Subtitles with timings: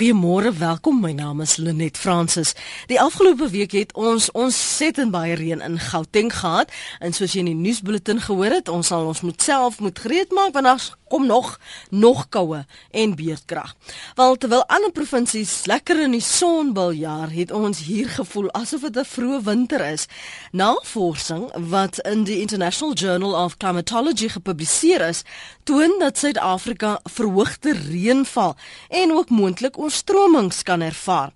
[0.00, 1.00] Goeiemôre, welkom.
[1.00, 2.54] My naam is Lenet Fransis.
[2.88, 6.72] Die afgelope week het ons ontsettend baie reën in Gauteng gehad
[7.04, 10.32] en soos jy in die nuusbulletin gehoor het, ons sal ons moet self moet gereed
[10.32, 11.58] maak want daar kom nog
[11.90, 13.74] nog koue en beerdkrag.
[14.14, 18.86] Want terwyl ander provinsies lekker in die son wil jaar, het ons hier gevoel asof
[18.86, 20.06] dit 'n vroeë winter is.
[20.52, 25.22] Navorsing wat in die International Journal of Climatology gepubliseer is,
[25.64, 28.56] toon dat Suid-Afrika verhoogde reënval
[28.88, 31.32] en ook moontlik oorstromings kan ervaar.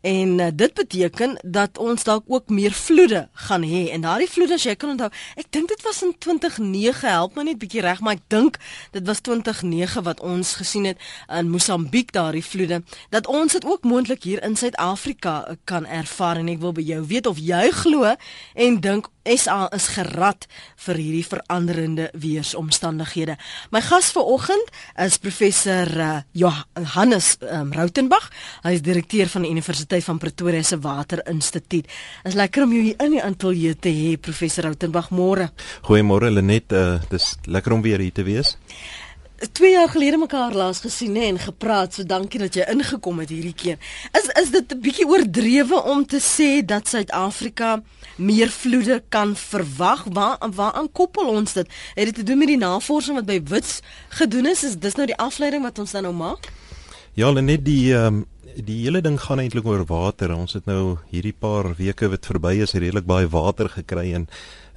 [0.00, 3.88] En uh, dit beteken dat ons dalk ook meer vloede gaan hê.
[3.90, 7.42] En daardie vloede as jy kan onthou, ek dink dit was in 2009, help my
[7.42, 8.58] net bietjie reg, maar ek dink
[8.94, 13.84] dit was 2009 wat ons gesien het in Mosambiek daardie vloede, dat ons dit ook
[13.84, 17.70] moontlik hier in Suid-Afrika uh, kan ervaar en ek wil by jou weet of jy
[17.82, 18.14] glo
[18.54, 20.46] en dink SA is gerad
[20.86, 23.36] vir hierdie veranderende weeromstandighede.
[23.74, 24.72] My gas vanoggend
[25.04, 28.30] is professor uh, Johannes um, Rautenbach.
[28.64, 31.90] Hy is direkteur van die Universiteit van Pretoria se Waterinstituut.
[32.28, 35.12] Is lekker om jou hier in die ateljee te hê, professor Rautenbach.
[35.12, 35.50] Môre.
[35.88, 38.56] Goeiemôre Lenet, uh, dis lekker om weer hier te wees.
[39.38, 43.30] 2 jaar gelede mekaar laas gesien hè en gepraat, so dankie dat jy ingekom het
[43.30, 43.78] hierdie keer.
[44.18, 47.82] Is is dit 'n bietjie oordrewe om te sê dat Suid-Afrika
[48.16, 50.04] meer vloede kan verwag?
[50.12, 51.68] Waar waaraan koppel ons dit?
[51.94, 54.64] Het dit te doen met die navorsing wat by Wits gedoen is?
[54.64, 56.52] Is dis nou die afleiding wat ons dan nou maak?
[57.14, 58.26] Ja, net die ehm um,
[58.64, 60.32] die hele ding gaan eintlik oor water.
[60.34, 64.28] Ons het nou hierdie paar weke wat verby is redelik baie water gekry en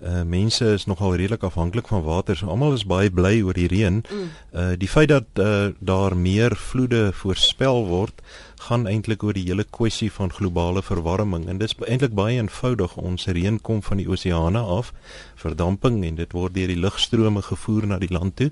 [0.02, 2.36] uh mense is nogal redelik afhanklik van water.
[2.38, 4.02] So almal is baie bly oor die reën.
[4.02, 4.30] Mm.
[4.54, 8.22] Uh die feit dat uh daar meer vloede voorspel word,
[8.68, 12.98] gaan eintlik oor die hele kwessie van globale verwarming en dit is eintlik baie eenvoudig.
[12.98, 14.94] Ons reën kom van die oseane af,
[15.36, 18.52] verdamping en dit word deur die lugstrome gevoer na die land toe.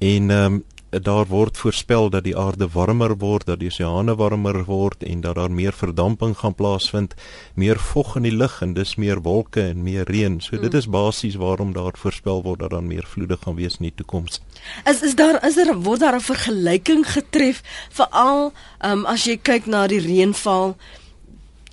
[0.00, 4.64] En ehm um, daar word voorspel dat die aarde warmer word, dat die oseane warmer
[4.64, 7.14] word en dat daar meer verdamping gaan plaasvind,
[7.54, 10.40] meer vog in die lug en dis meer wolke en meer reën.
[10.40, 13.90] So dit is basies waarom daar voorspel word dat daar meer vloede gaan wees in
[13.90, 14.40] die toekoms.
[14.84, 18.52] Is is daar is daar word daar 'n vergelyking getref veral
[18.84, 20.76] um, as jy kyk na die reënval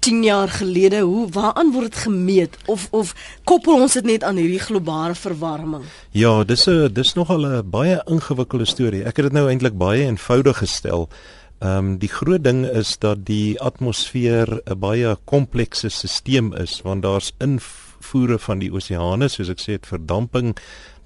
[0.08, 3.10] 10 jaar gelede, hoe waaraan word dit gemeet of of
[3.44, 5.84] koppel ons dit net aan hierdie globale verwarming?
[6.16, 9.04] Ja, dis 'n dis nogal 'n baie ingewikkelde storie.
[9.04, 11.10] Ek het dit nou eintlik baie eenvoudig gestel.
[11.60, 17.02] Ehm um, die groot ding is dat die atmosfeer 'n baie komplekse stelsel is want
[17.02, 20.56] daar's invoere van die oseane, soos ek sê, het verdamping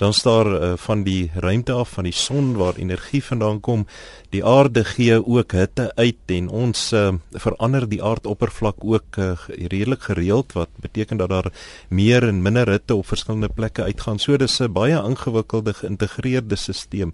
[0.01, 3.85] dan staar uh, van die ruimte af van die son waar energie vandaan kom
[4.31, 7.11] die aarde gee ook hitte uit en ons uh,
[7.43, 11.49] verander die aardoppervlak ook uh, redelik gereeld wat beteken dat daar
[11.89, 14.19] meer en minder hitte op verskillende plekke uitgaan.
[14.19, 17.11] So dis 'n baie ingewikkelde geïntegreerde stelsel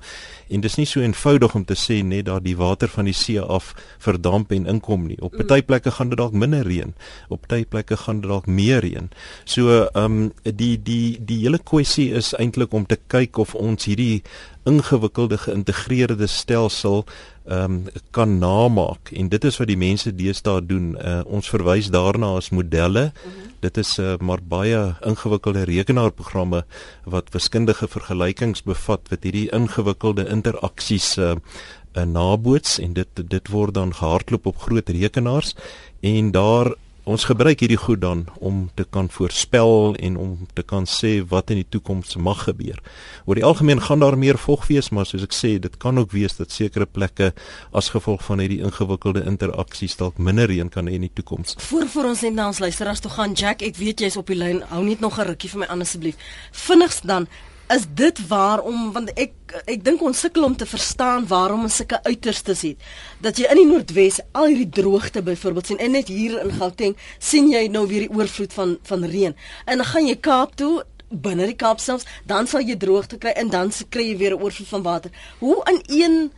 [0.49, 3.41] en dis nie so eenvoudig om te sê net dat die water van die see
[3.41, 5.21] af verdamp en inkom nie.
[5.21, 6.93] Op party plekke gaan dit dalk minder reën
[7.27, 9.09] op party plekke gaan dit dalk meer reën.
[9.45, 13.89] So ehm um, die die die hele kwessie is eintlik om te kyk of ons
[13.89, 14.21] hierdie
[14.67, 17.03] ingewikkelde geïntegreerde stelsel
[17.47, 20.95] ehm um, kan namaak en dit is wat die mense deesdae doen.
[20.99, 23.05] Uh, ons verwys daarna as modelle.
[23.13, 23.53] Mm -hmm.
[23.59, 26.65] Dit is uh, maar baie ingewikkelde rekenaarprogramme
[27.03, 33.73] wat wiskundige vergelykings bevat wat hierdie ingewikkelde interaksies uh, uh, naboots en dit dit word
[33.73, 35.55] dan gehardloop op groot rekenaars
[36.01, 36.75] en daar
[37.07, 41.53] ons gebruik hierdie goed dan om te kan voorspel en om te kan sê wat
[41.53, 42.81] in die toekoms mag gebeur.
[43.25, 46.11] Oor die algemeen gaan daar meer vog wees, maar soos ek sê, dit kan ook
[46.11, 47.31] wees dat sekere plekke
[47.71, 51.55] as gevolg van hierdie ingewikkelde interaksies dalk minder reën kan hê in die toekoms.
[51.69, 54.39] Voor voor ons net na ons luisteraars toe gaan, Jack, ek weet jy's op die
[54.39, 54.63] lyn.
[54.73, 56.15] Hou net nog 'n rukkie vir my aan asseblief.
[56.51, 57.27] Vinnigs dan
[57.73, 59.33] is dit waarom want ek
[59.65, 62.83] ek dink ons sukkel om te verstaan waarom ons sulke uiterstes het.
[63.23, 66.95] Dat jy in die Noordwes al hierdie droogte byvoorbeeld sien en net hier in Gauteng
[67.19, 69.35] sien jy nou weer die oorvloed van van reën.
[69.65, 73.35] En dan gaan jy Kaap toe binne die Kaap selfs dan sal jy droogte kry
[73.39, 75.11] en dan kry jy weer 'n oorvloed van water.
[75.39, 76.31] Hoe in een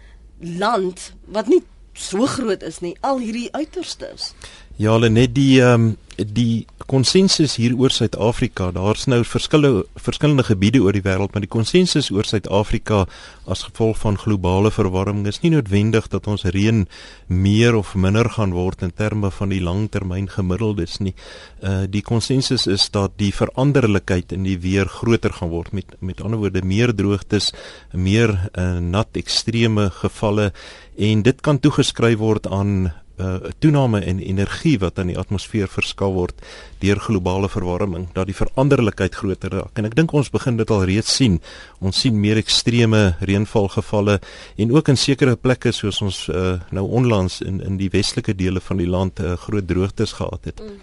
[0.60, 1.64] land wat nie
[1.94, 4.34] so groot is nie al hierdie uiterstes?
[4.78, 10.82] Ja, hulle net die um, die konsensus hier oor Suid-Afrika, daar's nou verskillende verskillende gebiede
[10.84, 13.06] oor die wêreld, maar die konsensus oor Suid-Afrika
[13.50, 16.86] as gevolg van globale verwarming is nie noodwendig dat ons reën
[17.28, 21.16] meer of minder gaan word in terme van die langtermyn gemiddeldes nie.
[21.62, 26.22] Uh die konsensus is dat die veranderlikheid in die weer groter gaan word met met
[26.22, 27.54] ander woorde meer droogtes,
[27.94, 30.52] meer uh, nat ekstreme gevalle
[30.98, 36.14] en dit kan toegeskryf word aan uh, toename in energie wat aan die atmosfeer verskaf
[36.14, 36.42] word
[36.80, 39.78] deur globale verwarming dat die veranderlikheid groter raak.
[39.78, 41.40] En ek dink ons begin dit al reeds sien.
[41.80, 44.20] Ons sien meer ekstreme reënvalgevalle
[44.58, 48.60] en ook in sekere plekke soos ons uh, nou onlangs in in die westelike dele
[48.64, 50.62] van die land 'n uh, groot droogtes gehad het.
[50.64, 50.80] Mm.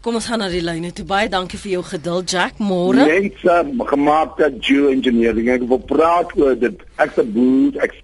[0.00, 0.92] Kom ons gaan na die lyne.
[0.94, 2.60] Toe baie dankie vir jou geduld Jack.
[2.62, 3.06] Môre.
[3.06, 5.50] Net uh, gemaak dat geo engineering.
[5.56, 6.82] Ek wil praat oor dit.
[7.02, 7.82] Ek's 'n boer.
[7.82, 7.96] Ek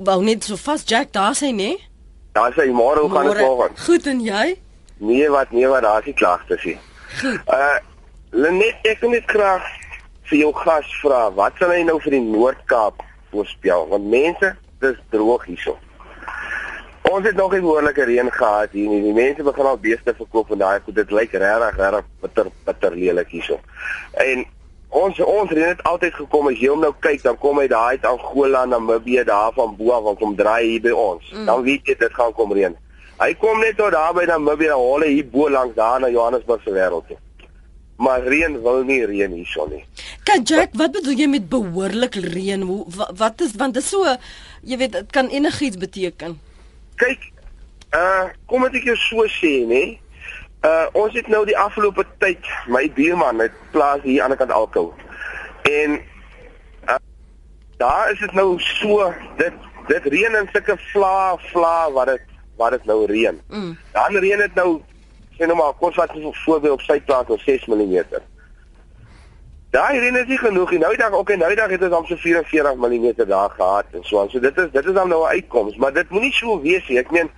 [0.00, 1.76] wou net so vas Jack daar sê nê?
[2.32, 3.84] Daar sê môre hoe gaan dit volgens?
[3.84, 4.56] Goed en jy?
[4.96, 6.78] Nee, wat nee wat daar is die klagtes hier.
[7.20, 7.40] Goed.
[7.46, 7.78] Uh
[8.30, 9.64] Lenet, ek wil net graag
[10.30, 13.88] vir jou gas vra, wat sal hy nou vir die Noord-Kaap voorspel?
[13.90, 15.74] Want mense, dis droog hierso.
[17.10, 19.02] Ons het nog 'n behoorlike reën gehad hier nie.
[19.02, 22.94] Die mense begin al beeste verkoop en daai goed dit lyk regtig regtig bitter bitter
[22.94, 23.58] lelik hierso.
[24.14, 24.46] En
[24.90, 27.96] ons ons reën het altyd gekom as jy hom nou kyk, dan kom hy daai
[27.96, 31.32] uit Angola, Namibië, daar van bo af kom draai hier by ons.
[31.32, 31.46] Mm.
[31.46, 32.76] Dan weet jy dit gaan kom reën.
[33.20, 36.62] Hy kom net tot daar by Namibië, hol hy hier bo langs daar na Johannesburg
[36.64, 37.18] se wêreld toe.
[38.00, 39.82] Maar reën wil nie reën hierso nie.
[40.24, 42.62] Kyk Jack, wat bedoel jy met behoorlik reën?
[42.96, 44.16] Wat is want dit is so
[44.64, 46.38] jy weet dit kan enigiets beteken
[47.00, 47.26] kyk,
[47.96, 49.84] uh kom ek jou so sê, nê?
[50.60, 54.52] Uh ons het nou die afgelope tyd my buurman het plaas hier aan die kant
[54.52, 54.90] Alkou.
[55.62, 55.94] En
[56.84, 56.96] uh,
[57.80, 59.52] daar is dit nou so dit
[59.86, 62.26] dit reën in sulke vla vla wat dit
[62.60, 63.40] wat dit nou reën.
[63.48, 63.78] Mm.
[63.92, 64.82] Dan reën dit nou
[65.38, 68.20] sê nou maar kos wat vir voorbeeld op sy plaas op 6 mm.
[69.70, 70.82] Daai reën is nie genoeg nie.
[70.82, 74.04] Nou dag ook en nou dag het ons al so 44 mm daar gehad en
[74.04, 74.28] so aan.
[74.28, 76.98] So dit is dit is dan nou 'n uitkoms, maar dit moenie so wees nie.
[76.98, 77.30] Ek meen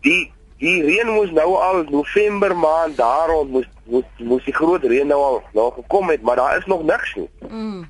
[0.00, 5.08] die die reën moes nou al November maand daarom moes moes moes die groot reën
[5.08, 7.28] nou al nou gekom het, maar daar is nog niks nie.
[7.48, 7.88] Mm.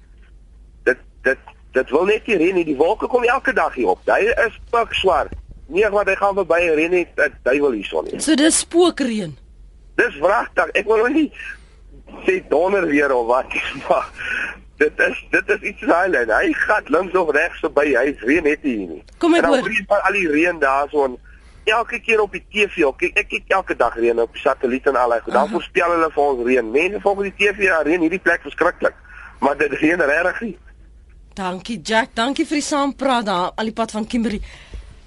[0.89, 2.67] Dit dit dit wil net nie reën nie.
[2.67, 4.03] Die wolke kom elke dag hier op.
[4.07, 5.35] Hy is pik swart.
[5.71, 8.23] Nie wat hy gaan verby reën nie, dit duiwel hierson nie.
[8.23, 9.35] So dis spookreën.
[9.99, 10.71] Dis wragtig.
[10.79, 11.29] Ek wil nie
[12.27, 13.55] sê donder weer of wat
[13.89, 14.09] maar
[14.77, 18.47] dit is dit is iets raai en hy gaan links of regs verby hy reën
[18.47, 19.69] net hier nie kom ek hoor
[20.01, 21.19] al die reën daarson
[21.65, 24.97] elke keer op die TV ek kyk ek kyk elke dag reën op satelliet en
[24.97, 25.33] al hy goed.
[25.33, 26.71] Dan voorspel hulle vir ons reën.
[26.71, 28.97] Mense volgens die TV ja, reën hierdie plek verskriklik.
[29.41, 30.57] Maar dit reën regtig nie.
[31.35, 32.15] Dankie Jack.
[32.15, 34.43] Dankie vir die saampraat daar al die pad van Kimberley.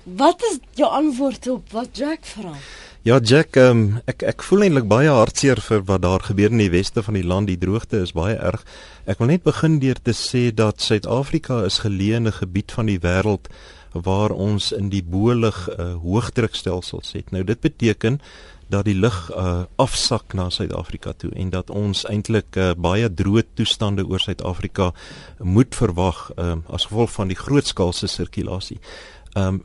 [0.04, 2.56] Wat is jou antwoord op wat Jack vra?
[3.04, 6.72] Ja Jack, um, ek ek voel eintlik baie hartseer vir wat daar gebeur in die
[6.72, 7.50] weste van die land.
[7.52, 8.64] Die droogte is baie erg.
[9.04, 12.88] Ek wil net begin deur te sê dat Suid-Afrika is geleë in 'n gebied van
[12.88, 13.52] die wêreld
[13.94, 17.32] waar ons in die boelig uh, hoëdrukstelsels het.
[17.32, 18.20] Nou dit beteken
[18.68, 23.44] dat die lug uh, afsak na Suid-Afrika toe en dat ons eintlik uh, baie droë
[23.54, 24.92] toestande oor Suid-Afrika
[25.40, 28.80] moet verwag uh, as gevolg van die grootskaalse sirkulasie.
[29.38, 29.64] Um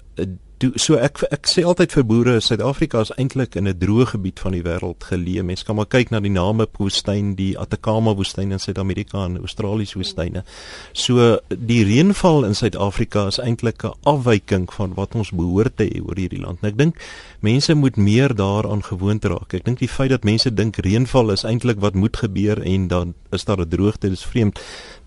[0.58, 4.40] toe so ek ek sê altyd vir boere Suid-Afrika is eintlik in 'n droë gebied
[4.40, 5.44] van die wêreld geleë.
[5.44, 9.94] Mense kan maar kyk na die name woestyn, die Atacama woestyn in Suid-Amerika en Australiese
[9.94, 10.44] woestyne.
[10.93, 16.02] So die reënval in Suid-Afrika is eintlik 'n afwyking van wat ons behoort te hê
[16.02, 16.58] oor hierdie land.
[16.62, 16.96] En ek dink
[17.40, 19.55] mense moet meer daaraan gewoond raak.
[19.55, 23.14] Ek dink die feit dat mense dink reënval is eintlik wat moet gebeur en dan
[23.31, 24.58] is daar 'n droogte, dis vreemd.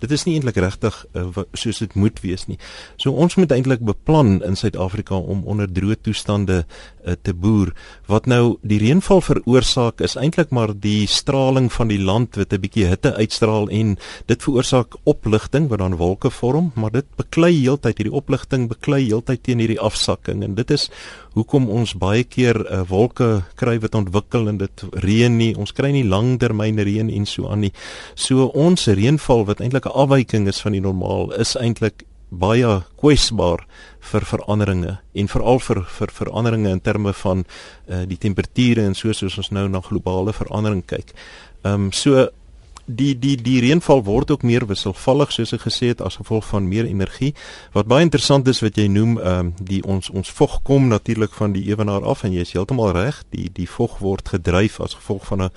[0.02, 2.58] Dit is nie eintlik regtig uh, soos dit moet wees nie.
[2.98, 7.72] So ons moet eintlik beplan in Suid-Afrika om onder droë toestande uh, te boer.
[8.10, 12.62] Wat nou die reënval veroorsaak is eintlik maar die straling van die land wat 'n
[12.62, 17.98] bietjie hitte uitstraal en dit veroorsaak opligting wat dan wolke vorm, maar dit beklei heeltyd
[17.98, 20.90] hierdie opligting beklei heeltyd teen hierdie afsakking en dit is
[21.34, 25.54] hoekom ons baie keer uh, wolke kry wat ontwikkel en dit reën nie.
[25.56, 27.72] Ons kry nie langtermyn reën en so aan nie.
[28.16, 33.66] So ons reënval wat eintlik afwyking is van die normaal is eintlik baie kwesbaar
[34.12, 39.20] vir veranderinge en veral vir vir veranderinge in terme van uh, die temperature en soos
[39.20, 41.12] soos ons nou na globale verandering kyk.
[41.64, 42.30] Ehm um, so
[42.88, 46.68] die die die reënval word ook meer wisselvallig soos ek gesê het as gevolg van
[46.68, 47.34] meer energie.
[47.76, 51.36] Wat baie interessant is wat jy noem ehm um, die ons ons vog kom natuurlik
[51.38, 54.96] van die ewenaar af en jy is heeltemal reg, die die vog word gedryf as
[54.96, 55.52] gevolg van 'n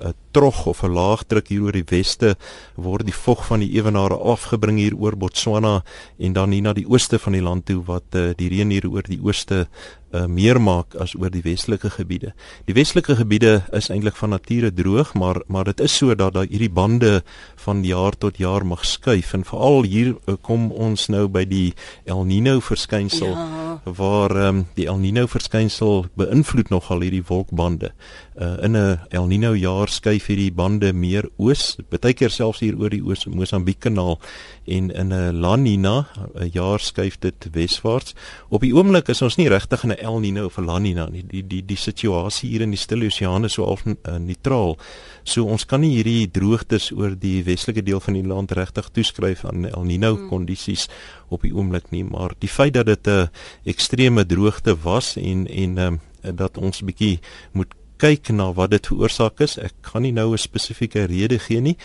[0.00, 2.36] 'n trog of 'n laagdruk hier oor die weste
[2.74, 5.82] word die vog van die ewenare afgebring hier oor Botswana
[6.18, 8.88] en dan hier na die ooste van die land toe wat uh, die reën hier
[8.88, 9.66] oor die ooste
[10.12, 12.32] uh, meer maak as oor die westelike gebiede.
[12.68, 16.46] Die westelike gebiede is eintlik van nature droog, maar maar dit is so dat daai
[16.48, 17.22] hierdie bande
[17.64, 21.74] van jaar tot jaar mag skuif en veral hier uh, kom ons nou by die
[22.04, 23.80] El Niño verskynsel ja.
[23.84, 27.92] waar um, die El Niño verskynsel beïnvloed nogal hierdie wolkbande.
[28.36, 32.76] Uh, in 'n El Niño jaar skuif hierdie bande meer oos, baie keer selfs hier
[32.76, 34.18] oor die oos Mosambiek kanaal
[34.66, 38.14] en in 'n La Nina 'n jaar skuif dit weswaarts.
[38.50, 41.08] Op die oomblik is ons nie regtig in 'n El Nino of 'n La Nina
[41.08, 41.24] nie.
[41.26, 44.76] Die die die situasie hier in die Stille Oseaan is so half uh, neutraal.
[45.24, 49.44] So ons kan nie hierdie droogtes oor die westelike deel van die land regtig toeskryf
[49.44, 50.28] aan El Nino hmm.
[50.28, 50.88] kondisies
[51.28, 53.30] op die oomblik nie, maar die feit dat dit 'n
[53.64, 56.00] ekstreme droogte was en en um,
[56.34, 57.18] dat ons bietjie
[57.52, 59.58] moet kyk na wat dit veroorsaak is.
[59.58, 61.76] Ek kan nie nou 'n spesifieke rede gee nie.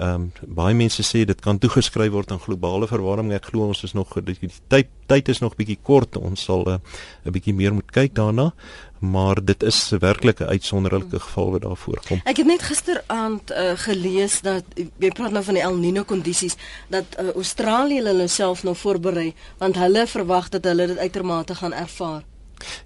[0.00, 3.34] Ehm um, baie mense sê dit kan toegeskryf word aan globale verwarming.
[3.36, 6.16] Ek glo ons is nog die, die tyd tyd is nog bietjie kort.
[6.16, 8.52] Ons sal eh, 'n uh, bietjie meer moet kyk daarna.
[9.00, 12.20] Maar dit is 'n werklike uitsonderlike geval wat daar voorkom.
[12.24, 14.64] Ek het net gisteraand uh, gelees dat
[14.98, 16.56] jy praat nou van die El Niño kondisies
[16.88, 21.72] dat uh, Australië hulle self nou voorberei want hulle verwag dat hulle dit uitermate gaan
[21.72, 22.29] ervaar.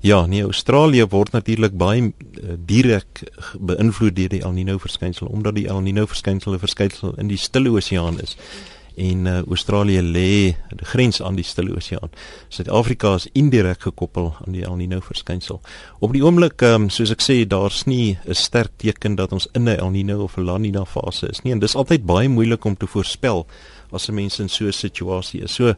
[0.01, 2.13] Ja, nee, Australië word natuurlik baie uh,
[2.57, 3.25] direk
[3.59, 7.41] beïnvloed deur die El Niño verskynsel omdat die El Niño verskynsel 'n verskynsel in die
[7.41, 8.37] Stille Oseaan is.
[8.95, 12.11] En uh, Australië lê die grens aan die Stille Oseaan.
[12.49, 15.61] Suid-Afrika is indirek gekoppel aan die El Niño verskynsel.
[15.99, 19.65] Op die oomblik, um, soos ek sê, daar's nie 'n sterk teken dat ons in
[19.65, 22.65] 'n El Niño of 'n La Niña fase is nie en dis altyd baie moeilik
[22.65, 23.47] om te voorspel
[23.95, 25.55] as 'n mens in so 'n situasie is.
[25.55, 25.75] So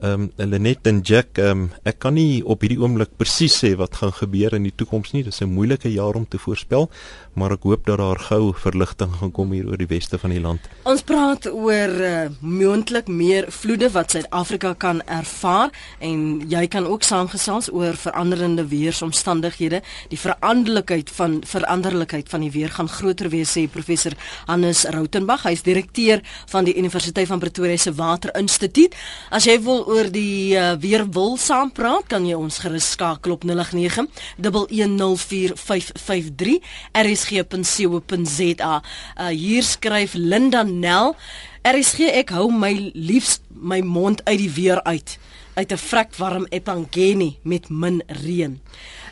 [0.00, 3.72] ehm um, Lenet en Jack, ehm um, ek kan nie op hierdie oomblik presies sê
[3.76, 5.24] wat gaan gebeur in die toekoms nie.
[5.24, 6.88] Dit is 'n moeilike jaar om te voorspel,
[7.34, 10.40] maar ek hoop dat daar gou verligting gaan kom hier oor die weste van die
[10.40, 10.60] land.
[10.84, 17.02] Ons praat oor uh, moontlik meer vloede wat Suid-Afrika kan ervaar en jy kan ook
[17.02, 19.82] saamgesels oor veranderende weeromstandighede.
[20.08, 24.12] Die veranderlikheid van veranderlikheid van die weer gaan groter wees sê professor
[24.46, 25.42] Hannes Rautenbach.
[25.42, 28.94] Hy is direkteur van die Universiteit van Pretoria se Waterinstituut.
[29.30, 33.32] As jy wil oor die uh, weer wil saam praat, kan jy ons gerus skakel
[33.38, 34.04] op 089
[34.36, 36.60] 1104553
[36.92, 38.82] rsg.co.za.
[38.82, 38.84] Uh,
[39.32, 41.16] hier skryf Linda Nel
[41.64, 45.18] RSG ek hou my liefs my mond uit die weer uit
[45.58, 48.60] uit 'n vrek warm Epangeni met min reën.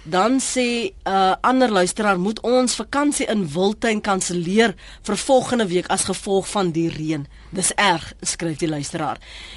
[0.08, 5.86] Dan sê 'n uh, ander luisteraar moet ons vakansie in Wildtuin kanselleer vir volgende week
[5.86, 7.26] as gevolg van die reën.
[7.50, 9.16] Dis erg, skryf die luisteraar.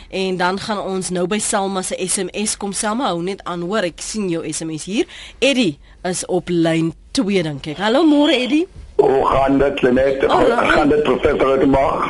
[0.10, 2.74] En dan gaan ons nou by Selma se SMS kom.
[2.74, 5.06] Selma, hou net aan hoor, ek sien jou SMS hier.
[5.40, 7.78] Eddie is op lyn 2 dink ek.
[7.78, 8.68] Hallo môre Eddie.
[8.96, 10.26] Hoe gaan dit Lenet?
[10.26, 12.10] Oh, gaan dit professor Rutmag?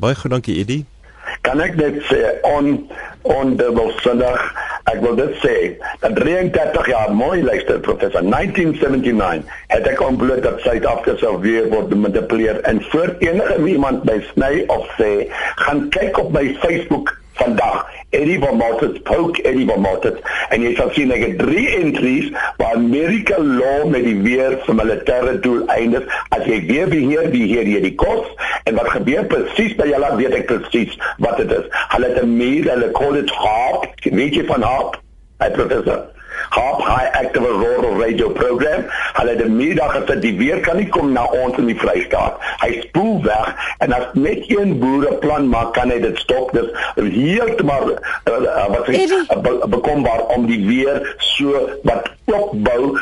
[0.00, 0.86] Baie dankie Eddie.
[1.42, 2.88] Kan ek net sê on
[3.22, 4.40] on dubbel Sondag
[4.90, 5.56] ek wil dit sê
[6.02, 11.90] dat 33 jaar mooi luister professor 1979 het ek ontbloot dat Suid-Afrika sou weer word
[11.94, 12.60] gemanipuleer.
[12.60, 15.28] En voor enige iemand by sny of sê
[15.64, 17.82] gaan kyk op my Facebook vandag.
[18.12, 20.20] Eddie van Martins poke Eddie van Martins
[20.52, 22.28] en jy sal sien ek het drie entries
[22.60, 27.80] waar Amerika law met die weer vir militêre doeleindes as jy weer beheer beheer jy
[27.88, 28.28] die kos.
[28.68, 31.70] En wat gebeur presies by julle weet ek presies wat dit is.
[31.94, 34.98] Hulle het 'n meer hulle call it hop weet jy van hop
[35.42, 36.04] hy professor
[36.50, 38.84] Hop High Active Rural Radio Program.
[39.18, 42.40] Hulle het die middag gesê die weer kan nie kom na ons in die Vrystaat.
[42.62, 43.52] Hy spoel weg
[43.84, 46.52] en as net een boer 'n plan maak, kan hy dit stop.
[46.52, 52.98] Dis heeltemal uh, uh, wat sê uh, bekombaar om die weer so wat opbou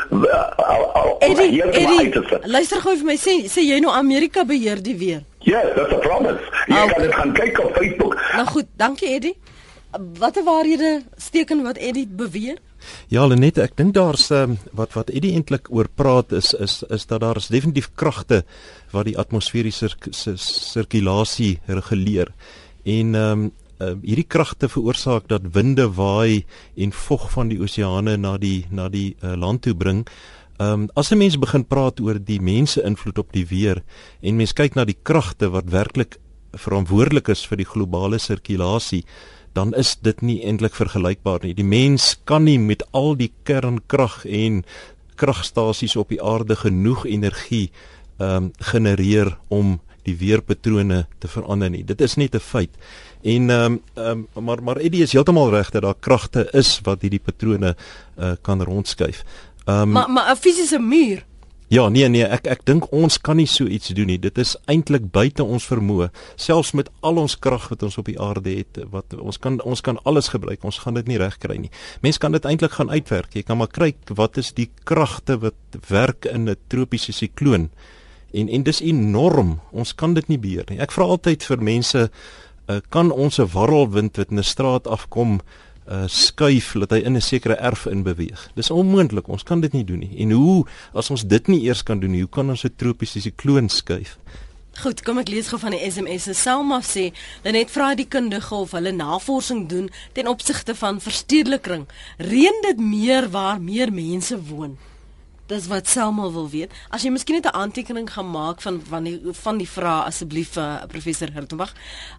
[1.21, 5.21] Eddie, Eddie, luister gou vir my sê sê jy nou Amerika beheer die weer?
[5.45, 6.41] Yes, that's a promise.
[6.67, 6.93] Jy okay.
[6.93, 8.17] kan dit gaan kyk op Facebook.
[8.35, 9.35] Nou goed, dankie Eddie.
[10.19, 12.57] Watter waarhede steken wat Eddie beweer?
[13.07, 17.05] Ja, Lenet, ek dink daar's um, wat wat Eddie eintlik oor praat is is is
[17.05, 18.43] dat daar is definitief kragte
[18.91, 22.33] wat die atmosferiese sirkulasie reguleer.
[22.83, 26.45] En ehm um, uh, hierdie kragte veroorsaak dat winde waai
[26.77, 30.05] en vog van die oseane na die na die uh, land toe bring.
[30.59, 33.83] Ehm um, as 'n mens begin praat oor die mense invloed op die weer
[34.21, 36.19] en mens kyk na die kragte wat werklik
[36.51, 39.05] verantwoordelik is vir die globale sirkulasie,
[39.53, 41.53] dan is dit nie eintlik vergelykbaar nie.
[41.53, 44.63] Die mens kan nie met al die kernkrag en
[45.19, 47.69] kragstasies op die aarde genoeg energie
[48.17, 51.83] ehm um, genereer om die weerpatrone te verander nie.
[51.85, 52.69] Dit is net 'n feit.
[53.21, 56.79] En ehm um, ehm um, maar maar Eddie is heeltemal reg dat daar kragte is
[56.83, 57.75] wat hierdie patrone
[58.17, 59.23] uh, kan rondskuif.
[59.65, 61.25] Ehm um, Maar maar 'n fisiese muur
[61.71, 64.17] Ja, nee nee, ek ek dink ons kan nie so iets doen nie.
[64.19, 68.17] Dit is eintlik buite ons vermoë, selfs met al ons krag wat ons op die
[68.19, 70.65] aarde het, wat ons kan ons kan alles gebruik.
[70.67, 71.71] Ons gaan dit nie regkry nie.
[72.03, 73.31] Mense kan dit eintlik gaan uitwerk.
[73.39, 77.69] Jy kan maar kyk wat is die kragte wat werk in 'n tropiese sikloon.
[78.33, 79.61] En en dis enorm.
[79.71, 80.79] Ons kan dit nie beheer nie.
[80.79, 82.09] Ek vra altyd vir mense,
[82.67, 85.39] uh, kan ons 'n warrelwind wat in 'n straat afkom
[85.91, 88.49] uh skuif dat hy in 'n sekere erf in beweeg.
[88.55, 89.27] Dis onmoontlik.
[89.27, 90.17] Ons kan dit nie doen nie.
[90.17, 93.21] En hoe as ons dit nie eers kan doen nie, hoe kan ons 'n tropiese
[93.21, 94.17] sikloon skuif?
[94.79, 96.29] Goed, kom ek lees gou van die SMS.
[96.37, 97.11] Selma sê,
[97.43, 101.87] "Lenet vra die kundige of hulle navorsing doen ten opsigte van verstedeliking.
[102.17, 104.77] Reën dit meer waar meer mense woon?"
[105.51, 106.71] Dis wat Selma wil weet.
[106.95, 110.53] As jy miskien net 'n aantekening gaan maak van van die van die vraag asseblief
[110.55, 111.73] vir uh, professor Hertenbach.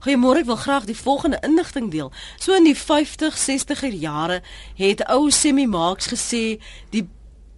[0.05, 2.13] Goeiemôre, ek wil graag die volgende inligting deel.
[2.39, 4.43] So in die 50, 60er jare
[4.77, 6.61] het ou Semi Marx gesê
[6.91, 7.09] die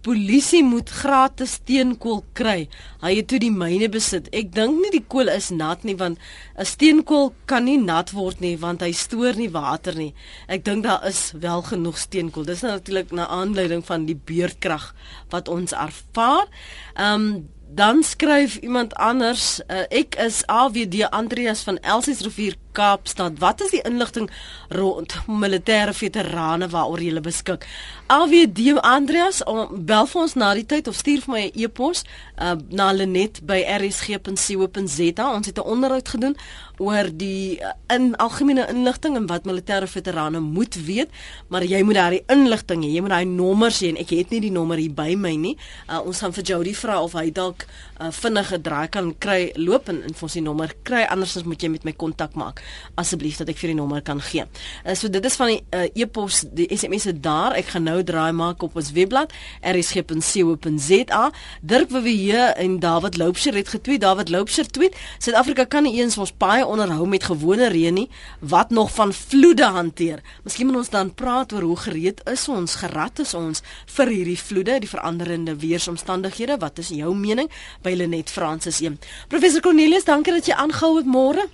[0.05, 2.67] polisie moet gratis steenkool kry.
[3.01, 4.27] Hy het toe die myne besit.
[4.37, 6.19] Ek dink nie die kool is nat nie want
[6.57, 10.13] 'n steenkool kan nie nat word nie want hy stoor nie water nie.
[10.47, 12.45] Ek dink daar is wel genoeg steenkool.
[12.45, 14.93] Dis natuurlik na aanleiding van die beurtkrag
[15.29, 16.47] wat ons ervaar.
[16.95, 23.39] Ehm um, dan skryf iemand anders uh, ek is AWD Andreas van Elsies rivier Kaapstad
[23.39, 24.29] wat is die inligting
[24.75, 27.65] rond militêre veterane waaroor jy beskik?
[28.11, 29.41] AWD Andreas
[29.71, 32.03] bel vir ons na die tyd of stuur vir my 'n e e-pos
[32.37, 36.35] uh, na Lenet by rsg.co.za ons het 'n onderhoud gedoen
[36.77, 41.09] oor die uh, in algemene inligting en wat militêre veterane moet weet
[41.47, 42.89] maar jy moet daai inligting hê.
[42.95, 45.55] Jy moet daai nommers hê en ek het nie die nommer hier by my nie.
[45.89, 47.65] Uh, ons gaan vir Jody vra of hy dalk
[47.99, 51.05] uh, vinnige draai kan kry loop en, en vir ons die nommer kry.
[51.09, 52.61] Andersins moet jy met my kontak maak
[52.95, 54.45] asseblief dat ek vir die nommer kan gee.
[54.85, 57.99] Uh, so dit is van die uh, e-pos die SMS se daar ek gaan nou
[58.03, 61.23] draai maak op ons webblad rsg.co.za
[61.61, 66.33] Dirk Wewe en David Loubser het getweet David Loubser tweet Suid-Afrika kan nie eens ons
[66.37, 68.07] baie onderhou met gewone reën nie
[68.39, 70.21] wat nog van vloede hanteer.
[70.43, 73.63] Miskien moet ons dan praat oor hoe gereed is ons gerad is ons
[73.97, 77.49] vir hierdie vloede die veranderende weeromstandighede wat is jou mening
[77.85, 78.99] by Lenet Francis 1.
[79.31, 81.47] Professor Cornelius, dankie dat jy aangehou het môre.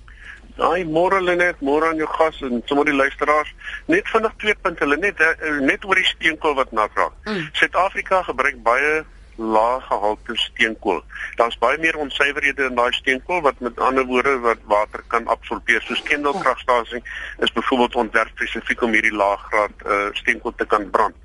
[0.58, 3.54] Ai, môre Lenet, môre aan jou gas en sommer die luisteraars.
[3.86, 5.18] Net vinnig twee punte Lenet,
[5.60, 7.08] net oor die steenkool wat navra.
[7.24, 7.48] Mm.
[7.52, 8.24] Suid-Afrika mm.
[8.24, 9.04] gebruik baie
[9.36, 11.00] lae gehalte steenkool.
[11.36, 15.82] Daar's baie meer onsuiverhede in daai steenkool wat met ander woorde wat water kan absorbeer.
[15.82, 17.02] Soos Kendal kragstasie
[17.38, 21.16] is byvoorbeeld ontwerp spesifiek om hierdie lae graad uh, steenkool te kan brand.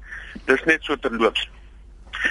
[0.46, 1.50] Dis net so terloops.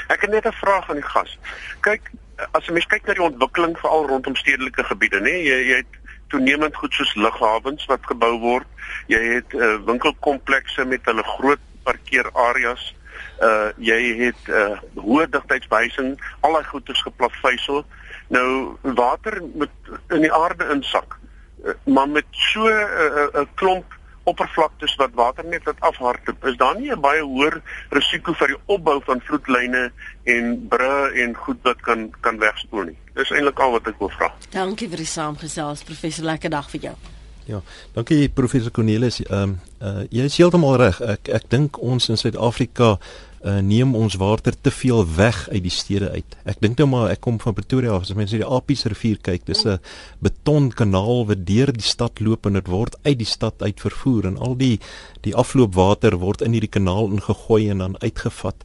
[0.08, 1.38] Ek het net 'n vraag aan die gas.
[1.80, 2.10] Kyk,
[2.52, 6.00] as jy mens kyk na die ontwikkeling veral rondom stedelike gebiede, nê, jy jy het
[6.28, 8.66] toenemend goed soos lughawens wat gebou word.
[9.06, 12.94] Jy het uh, winkelkomplekse met hulle groot parkeerareas.
[13.42, 17.84] Uh jy het uh hoë digtheidsbehuising, al daai goederes geplatveisel.
[18.32, 19.70] Nou water met
[20.08, 21.18] in die aarde insak.
[21.64, 23.84] Uh, maar met so 'n uh, uh, klomp
[24.26, 27.60] oppervlaktes wat water net wat afhardloop, is daar nie 'n baie hoër
[27.90, 29.90] risiko vir die opbou van vloedlyne
[30.24, 32.98] en brûe en goed wat kan kan wegspoel nie.
[33.14, 34.32] Dis eintlik al wat ek wil vra.
[34.50, 36.24] Dankie vir die saamgesels, professor.
[36.24, 36.96] Lekker dag vir jou.
[37.46, 37.60] Ja,
[37.94, 39.20] dankie professor Cornelis.
[39.22, 41.00] Ehm um, uh, jy is heeltemal reg.
[41.00, 42.96] Ek ek dink ons in Suid-Afrika
[43.46, 46.36] uh, neem ons water te veel weg uit die stede uit.
[46.44, 48.06] Ek dink nou maar ek kom van Pretoria af.
[48.06, 49.78] As mense die Apies rivier kyk, dis 'n
[50.20, 54.38] betonkanaal wat deur die stad loop en dit word uit die stad uit vervoer en
[54.38, 54.80] al die
[55.22, 58.64] die afloopwater word in hierdie kanaal ingegooi en dan uitgevat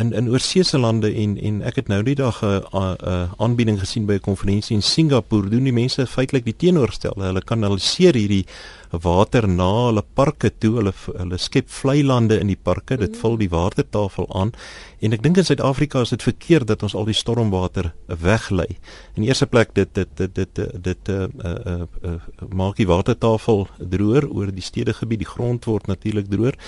[0.00, 4.06] in in oorseese lande en en ek het nou die dag 'n 'n aanbieding gesien
[4.06, 8.46] by 'n konferensie in Singapore doen die mense feitelik die teenoorstelde hulle kanaliseer hierdie
[8.90, 13.36] water na hulle parke toe hulle hulle skep vlei lande in die parke dit vul
[13.36, 14.52] die watertafel aan.
[15.00, 18.78] En ek dink in Suid-Afrika is dit verkeerd dat ons al die stormwater weglei.
[19.14, 22.14] In eerste plek dit dit dit dit dit, dit uh, uh, uh, uh,
[22.48, 26.58] maak die watertafel droër oor die stedegebied die grond word natuurlik droër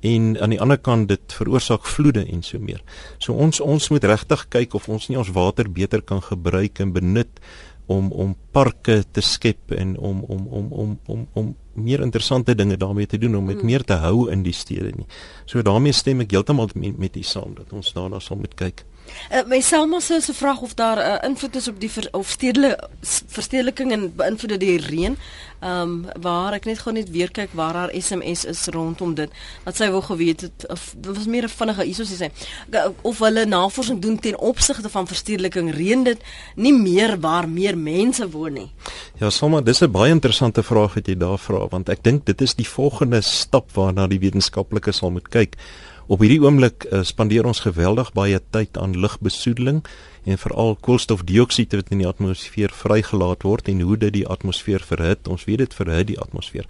[0.00, 2.82] en aan die ander kant dit veroorsaak vloede en so meer.
[3.18, 6.92] So ons ons moet regtig kyk of ons nie ons water beter kan gebruik en
[6.92, 7.40] benut
[7.88, 12.76] om om parke te skep en om om om om om om meer interessante dinge
[12.76, 13.66] daarmee te doen om met hmm.
[13.66, 15.06] meer te hou in die stede nie.
[15.46, 18.84] So daarmee stem ek heeltemal met, met u saam dat ons daarna sal moet kyk.
[19.30, 21.90] Uh, my Selma sê se vraag of daar 'n uh, eh, invloed is op die
[21.90, 22.88] ver, of stedelike
[23.26, 25.16] verstedeliking en beïnvloed die reën.
[25.60, 29.30] Ehm um, waar ek net gou net weer kyk waar haar SMS is rondom dit.
[29.64, 32.30] Dat sy wou geweet het of dit was meer 'n vinnige hierso sê
[33.02, 36.20] of hulle navorsing doen ten opsigte van verstedeliking reën dit
[36.54, 38.70] nie meer waar meer mense woon nie.
[39.18, 42.40] Ja, sommer dis 'n baie interessante vraag wat jy daar vra want ek dink dit
[42.40, 45.56] is die volgende stap waarna die wetenskaplikes sal moet kyk.
[46.08, 49.82] Op hierdie oomblik uh, spandeer ons geweldig baie tyd aan lugbesoedeling
[50.24, 55.28] en veral koolstofdioksied wat in die atmosfeer vrygelaat word en hoe dit die atmosfeer verhit.
[55.28, 56.64] Ons weet dit verhit die atmosfeer.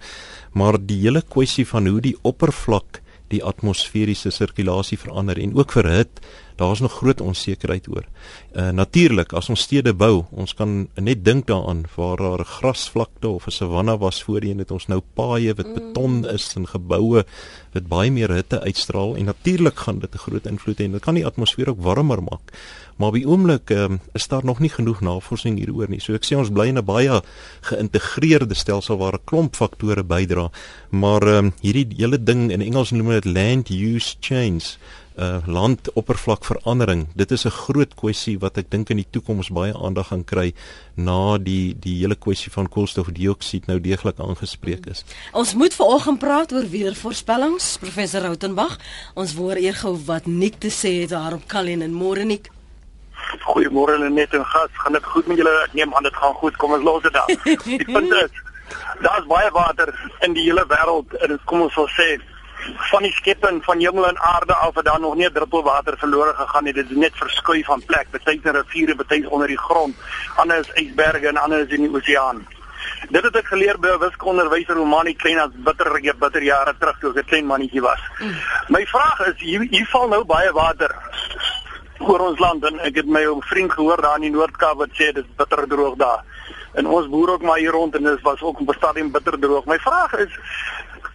[0.51, 2.99] Maar die hele kwessie van hoe die oppervlak
[3.29, 6.21] die atmosferiese sirkulasie verander en ook verhit
[6.59, 8.05] daar's nog groot onsekerheid oor.
[8.51, 13.27] Uh natuurlik, as ons stede bou, ons kan net dink daaraan waar daar 'n grasvlakte
[13.27, 17.23] of 'n savanna was voorheen, het ons nou paaie wat beton is en geboue
[17.73, 21.01] wat baie meer hitte uitstraal en natuurlik gaan dit 'n groot invloed hê en dit
[21.01, 22.51] kan die atmosfeer ook warmer maak.
[22.99, 26.01] Maar op die oomblik um, is daar nog nie genoeg navorsing hieroor nie.
[26.03, 27.21] So ek sê ons bly in 'n baie
[27.71, 30.49] geïntegreerde stelsel waar 'n klomp faktore bydra.
[30.91, 34.75] Maar um, hierdie hele ding in Engels noem dit land use change
[35.19, 37.07] uh landoppervlakverandering.
[37.15, 40.53] Dit is 'n groot kwessie wat ek dink in die toekoms baie aandag gaan kry
[40.95, 45.03] na die die hele kwessie van koolstofdioksied nou deeglik aangespreek is.
[45.33, 48.79] Ons moet vanoggend praat oor weervoorspellings, professor Rautenbach.
[49.15, 52.49] Ons hoor eers gou wat Nik te sê het daarop Kalien en môre Nik.
[53.39, 55.63] Goeiemôre net en gas, gaan dit goed met julle?
[55.63, 56.55] Ek neem aan dit gaan goed.
[56.57, 57.27] Kom ons los dit dan.
[57.63, 58.31] Die punt is
[59.01, 62.19] daar's baie water in die hele wêreld en kom ons sal sê
[62.91, 65.97] van die skepping van hemel en aarde af het daar nog nie 'n druppel water
[65.97, 66.73] verlore gegaan nie.
[66.73, 68.07] Dit is net verskuif van plek.
[68.11, 69.95] Party is riviere, is onder die grond,
[70.35, 72.47] ander is ysberge en ander is in die oseaan.
[73.09, 77.09] Dit het ek geleer by 'n wiskundeonderwyser Romani Klein as bitter bitter jare terug toe
[77.09, 77.99] ek 'n klein mannetjie was.
[78.19, 78.35] Mm.
[78.67, 80.95] My vraag is hier hier val nou baie water
[82.09, 84.93] oor ons land en ek het my ou vriend gehoor daar in die Noord-Kaap wat
[84.97, 86.25] sê dit is bitter droog daar.
[86.79, 89.39] En ons boer ook maar hier rond en dit was ook op 'n stadium bitter
[89.39, 89.65] droog.
[89.65, 90.39] My vraag is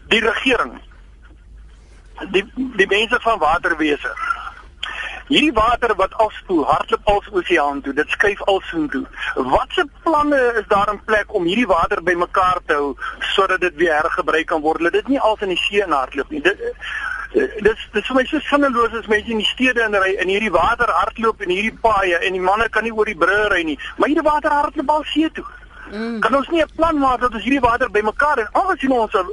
[0.08, 0.80] die regering
[2.30, 4.12] die die mense van waterwese.
[5.26, 9.06] Hierdie water wat afspoel hardloop als oseaan toe, dit skuif alsoen toe.
[9.34, 13.94] Watse planne is daar in plek om hierdie water bymekaar te hou sodat dit weer
[13.94, 14.92] hergebruik kan word?
[14.92, 16.42] Dit nie als in die see hardloop nie.
[16.42, 16.60] Dit
[17.34, 20.52] dis dis vir my so sinneloos as mense in die stede in ry en hierdie
[20.54, 23.78] water hardloop en hierdie paaie en die manne kan nie oor die brûe ry nie.
[23.98, 25.46] Maar hierdie water hardloop al see toe.
[25.90, 26.20] Mm.
[26.20, 29.26] Kan ons nie 'n plan maak dat ons hierdie water bymekaar en alsien ons 'n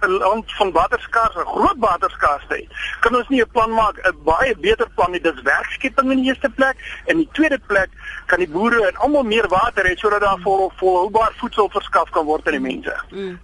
[0.00, 2.68] 'n land van waterskaars, 'n groot waterskaarsheid.
[3.00, 5.20] Kan ons nie 'n plan maak, 'n baie beter plan nie.
[5.20, 7.90] Dis werkskeping in die eerste plek en in die tweede plek
[8.26, 12.24] kan die boere en almal meer water hê sodat daar vol volhoubaar voedsel verskaf kan
[12.24, 12.96] word aan die mense.
[13.10, 13.38] Mm.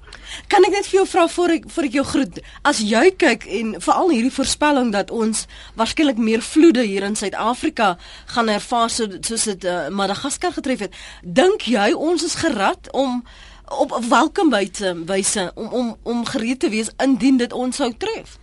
[0.53, 2.41] Kan ek net vir jou vra voor ek voor ek jou groet?
[2.69, 5.47] As jy kyk en veral hierdie voorspelling dat ons
[5.81, 7.97] waarskynlik meer vloede hier in Suid-Afrika
[8.35, 13.23] gaan ervaar so, soos dit uh, Madagaskar getref het, dink jy ons is gerad om
[13.73, 18.37] op welkom wyse wyse om om om gereed te wees indien dit ons sou tref.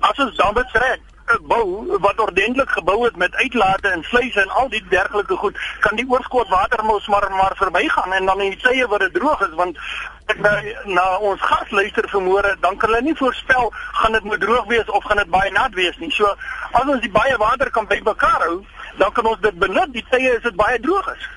[0.00, 1.09] As ons dan betrek
[1.42, 5.96] bou wat ordentlik gebou het met uitlate en sluise en al die dergelike goed, kan
[5.96, 9.40] die oorskot water mos maar maar verbygaan en dan in die tye wat dit droog
[9.48, 9.78] is want
[10.30, 10.52] ek na,
[10.84, 14.90] na ons gas luister vanmôre, dan kan hulle nie voorspel gaan dit moet droog wees
[14.90, 16.10] of gaan dit baie nat wees nie.
[16.14, 16.30] So
[16.70, 18.60] as ons die baie water kan bymekaar hou,
[19.02, 21.28] dan kan ons dit benut die tye as dit baie droog is.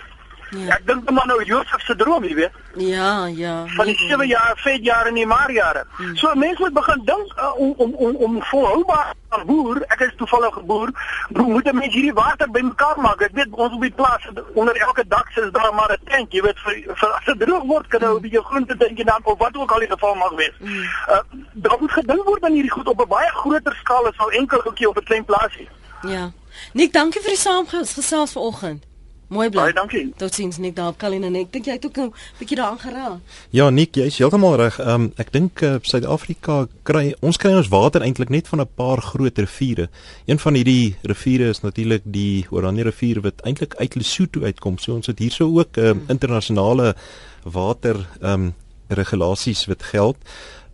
[0.53, 0.75] Ja.
[0.75, 2.57] Ek dink maar nou Josef se droom, jy weet.
[2.77, 3.53] Ja, ja.
[3.75, 5.85] Van die 7 jaar, 5 jaar en die maar jare.
[5.97, 6.15] Hmm.
[6.17, 9.81] So mense moet begin dink uh, om om om om volhoubaar te boer.
[9.87, 10.93] Ek is toevallig geboer.
[11.33, 13.21] Hoe moet mense hierdie water bymekaar maak?
[13.21, 16.41] Ek weet ons op die plaas onder elke dak is daar maar 'n tank, jy
[16.41, 19.21] weet vir, vir as dit droog word kan nou 'n bietjie groente dink en dan
[19.23, 20.57] of wat ook al die geval mag wees.
[20.57, 20.85] Hmm.
[21.09, 24.31] Uh daar moet gedink word aan hierdie goed op 'n baie groter skaal as al
[24.31, 25.69] enkel ookie op 'n klein plaasie.
[26.01, 26.31] Ja.
[26.73, 28.92] Nik, dankie vir die saamgesels vanoggend.
[29.33, 29.61] Mooi bly.
[29.63, 30.03] Baie dankie.
[30.17, 33.19] Totsiens Nik daar op Kalina en ek dink jy het ook 'n bietjie daaraan geraak.
[33.49, 34.79] Ja, Nik, jy is heeltemal reg.
[34.79, 38.69] Ehm um, ek dink uh, Suid-Afrika kry ons kry ons water eintlik net van 'n
[38.75, 39.89] paar groot riviere.
[40.25, 44.77] Een van hierdie riviere is natuurlik die Oranje rivier wat eintlik uit Lesotho uitkom.
[44.77, 46.03] So ons het hierso ook hmm.
[46.07, 46.95] internasionale
[47.43, 48.53] water ehm um,
[48.87, 50.17] regulasies wat geld.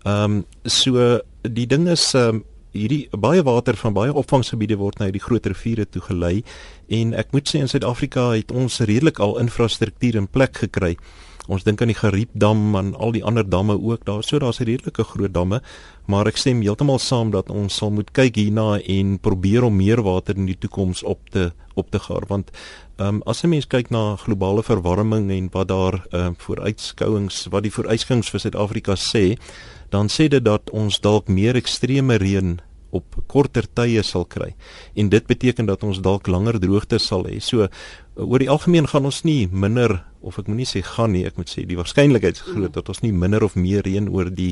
[0.04, 5.00] Ehm um, so die ding is ehm um, hierdie baie water van baie opvangsgebiede word
[5.00, 6.44] na hierdie groot riviere toe gelei
[6.88, 10.96] en ek moet sê in Suid-Afrika het ons redelik al infrastruktuur in plek gekry.
[11.50, 14.04] Ons dink aan die Geriepdam en al die ander damme ook.
[14.06, 15.64] Daar so daar's redelike groot damme,
[16.06, 20.04] maar ek stem heeltemal saam dat ons sal moet kyk hierna en probeer om meer
[20.06, 22.50] water in die toekoms op te op te gaar want
[23.00, 27.48] ehm um, as 'n mens kyk na globale verwarming en wat daar ehm uh, vooruitskouings
[27.50, 29.38] wat die vooruitskouings vir Suid-Afrika sê,
[29.90, 32.58] dan sê dit dat ons dalk meer ekstreme reën
[32.96, 34.54] op korter tye sal kry.
[34.98, 37.38] En dit beteken dat ons dalk langer droogte sal hê.
[37.40, 37.68] So
[38.20, 41.48] oor die algemeen gaan ons nie minder of ek moenie sê gaan nie, ek moet
[41.48, 42.76] sê die waarskynlikheid is groot mm.
[42.76, 44.52] dat ons nie minder of meer reën oor die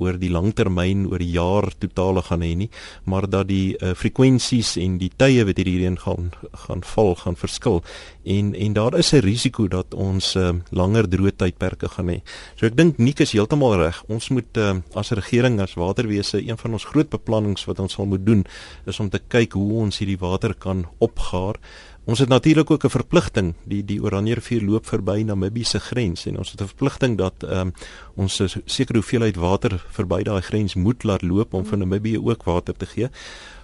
[0.00, 2.68] oor die langtermyn oor die jaar totale gaan hê nie,
[3.04, 6.30] maar dat die uh, frekwensies en die tye wat hierdie reën gaan
[6.64, 7.82] gaan val gaan verskil.
[8.24, 12.22] En en daar is 'n risiko dat ons uh, langer droë tydperke gaan hê.
[12.56, 14.02] So ek dink Nik is heeltemal reg.
[14.08, 18.06] Ons moet uh, as regering as waterwese een van ons groot beplannings wat ons sal
[18.06, 18.46] moet doen
[18.86, 21.60] is om te kyk hoe ons hierdie water kan opgaar.
[22.04, 23.54] Ons het natuurlik ook 'n verpligting.
[23.64, 27.34] Die die Oranje rivier loop verby Namibië se grens en ons het 'n verpligting dat
[27.38, 27.72] ehm um,
[28.14, 32.42] ons 'n sekere hoeveelheid water verby daai grens moet laat loop om vir Namibië ook
[32.42, 33.08] water te gee.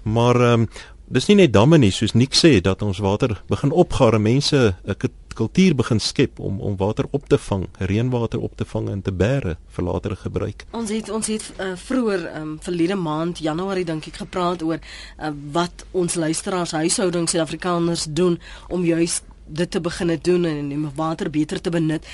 [0.02, 0.68] Maar ehm um,
[1.08, 4.94] dis nie net damme nie soos Nik sê dat ons water begin opgaar mense 'n
[5.38, 9.14] kultuur begin skep om om water op te vang, reënwater op te vang en te
[9.14, 10.66] bære vir latere gebruik.
[10.74, 15.32] Ons het ons het uh, vroeër um, verlede maand Januarie dink ek gepraat oor uh,
[15.54, 21.30] wat ons luisteraars huishoudings Suid-Afrikaners doen om juis dit te begine doen en om water
[21.30, 22.06] beter te benut.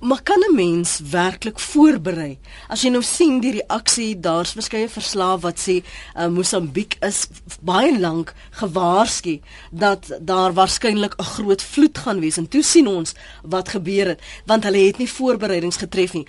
[0.00, 2.38] Maar kan 'n mens werklik voorberei?
[2.68, 5.82] As jy nou sien die reaksie, daar's verskeie verslae wat sê
[6.16, 7.26] uh, Mosambiek is
[7.60, 13.14] baie lank gewaarsku dat daar waarskynlik 'n groot vloed gaan wees en toe sien ons
[13.42, 16.26] wat gebeur het, want hulle het nie voorbereidings getref nie.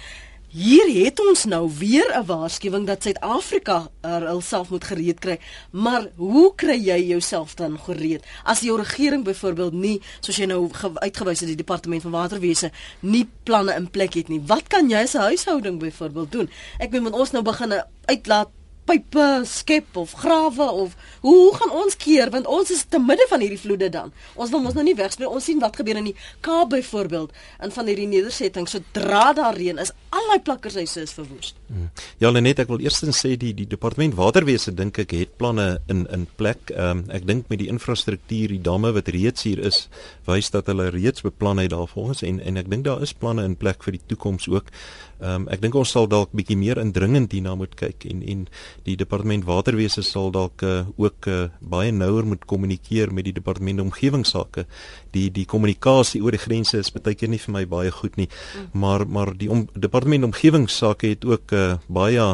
[0.49, 5.39] Hier het ons nou weer 'n waarskuwing dat Suid-Afrika hulself moet gereed kry.
[5.71, 8.25] Maar hoe kry jy jouself dan gereed?
[8.43, 13.29] As jou regering byvoorbeeld nie, soos jy nou uitgewys het die departement van waterwese, nie
[13.43, 14.41] planne in plek het nie.
[14.45, 16.49] Wat kan jy as 'n huishouding byvoorbeeld doen?
[16.79, 18.49] Ek bedoel ons nou begin uitlaat
[18.89, 23.25] pype skep of grawe of hoe, hoe gaan ons keer want ons is te midde
[23.29, 24.13] van hierdie vloede dan.
[24.35, 25.29] Ons wil mos nou nie wegspring.
[25.29, 29.77] Ons sien wat gebeur in die Kaap byvoorbeeld in van hierdie nedersettings sodra daar reën
[29.81, 31.53] is, al daai plakkershuise is verwoes.
[31.67, 31.89] Hmm.
[32.21, 36.05] Ja, net ek wil eerstens sê die die departement waterwese dink ek het planne in
[36.13, 36.73] in plek.
[36.73, 39.87] Ehm um, ek dink met die infrastruktuur, die damme wat reeds hier is,
[40.29, 43.57] wys dat hulle reeds beplan het daarvolgens en en ek dink daar is planne in
[43.59, 44.73] plek vir die toekoms ook.
[45.19, 48.45] Ehm um, ek dink ons sal dalk bietjie meer indringend hierna moet kyk en en
[48.85, 53.83] die departement waterwese sal dalk uh, ook uh, baie nouer moet kommunikeer met die departement
[53.83, 54.63] omgewingsake.
[55.11, 58.29] Die die kommunikasie oor die grense is baie keer nie vir my baie goed nie.
[58.71, 62.29] Maar maar die om, departement omgewingsake het ook uh, baie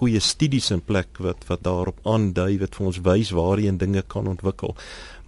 [0.00, 4.28] goeie studies in plek wat wat daarop aandui wat vir ons wys waarheen dinge kan
[4.28, 4.76] ontwikkel.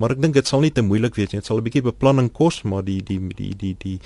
[0.01, 1.40] Maar ek dink dit sal nie te moeilik wees nie.
[1.40, 3.98] Dit sal 'n bietjie beplanning kos, maar die die die die die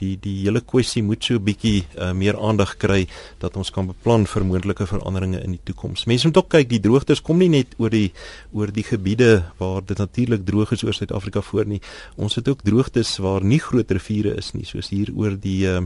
[0.00, 3.06] die die hele kwessie moet so 'n bietjie uh, meer aandag kry
[3.38, 6.06] dat ons kan beplan vir moontlike veranderinge in die toekoms.
[6.06, 8.12] Mense moet ook kyk, die droogtes kom nie net oor die
[8.52, 11.80] oor die gebiede waar dit natuurlik droog is oor Suid-Afrika voor nie.
[12.16, 15.80] Ons het ook droogtes waar nie groot riviere is nie, soos hier oor die uh,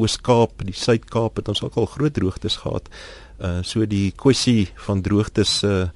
[0.00, 2.88] Oos-Kaap, die Suid-Kaap het ons ook al groot droogtes gehad.
[3.40, 5.88] Uh so die kwessie van droogtes uh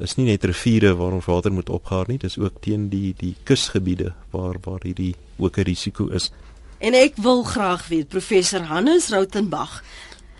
[0.00, 3.34] is nie net riviere waar ons water moet opgaar nie, dis ook teen die die
[3.44, 6.30] kusgebiede waar waar hierdie ook 'n risiko is.
[6.80, 9.82] En ek wil graag weet professor Hannes Rautenbach.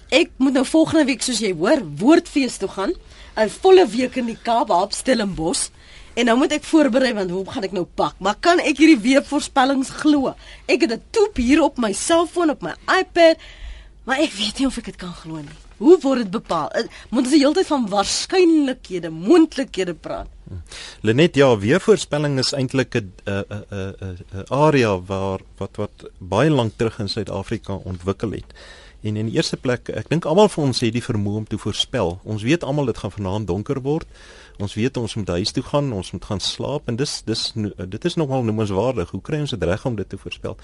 [0.08, 2.94] Ek moet nou volgende week soos jy hoor, woordfees toe gaan.
[3.36, 5.68] 'n Volle week in die Kaap op Stellenbosch.
[6.16, 8.16] En nou moet ek voorberei want hoe gaan ek nou pak?
[8.18, 10.34] Maar kan ek hierdie weervoorspellings glo?
[10.66, 13.36] Ek het dit toep hier op my selfoon op my iPad,
[14.04, 15.69] maar ek weet nie of ek dit kan glo nie.
[15.80, 16.68] Hoe word dit bepaal?
[16.76, 20.28] Eh, moet ons die hele tyd van waarskynlikhede, moontlikhede praat?
[21.06, 23.64] Lenet ja, weervoorspelling is eintlik 'n 'n
[24.40, 28.52] 'n area waar wat wat baie lank terug in Suid-Afrika ontwikkel het.
[29.00, 31.58] En in die eerste plek, ek dink almal van ons het die vermoë om te
[31.58, 32.18] voorspel.
[32.24, 34.08] Ons weet almal dit gaan vanaand donker word.
[34.60, 37.44] Ons weet ons moet huis toe gaan, ons moet gaan slaap en dis dis
[37.96, 39.10] dit is nogal noemenswaardig.
[39.14, 40.58] Hoe kry ons dit reg om dit te voorspel?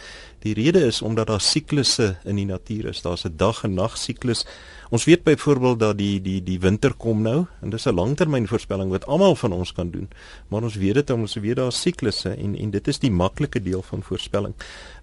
[0.45, 3.01] Die rede is omdat daar siklusse in die natuur is.
[3.03, 4.45] Daar's 'n dag en nag siklus
[4.91, 9.07] Ons weet byvoorbeeld dat die die die winter kom nou en dis 'n langtermynvoorspelling wat
[9.07, 10.09] almal van ons kan doen.
[10.49, 13.83] Maar ons weet dit ons weet daar siklusse en en dit is die maklike deel
[13.83, 14.55] van voorspelling.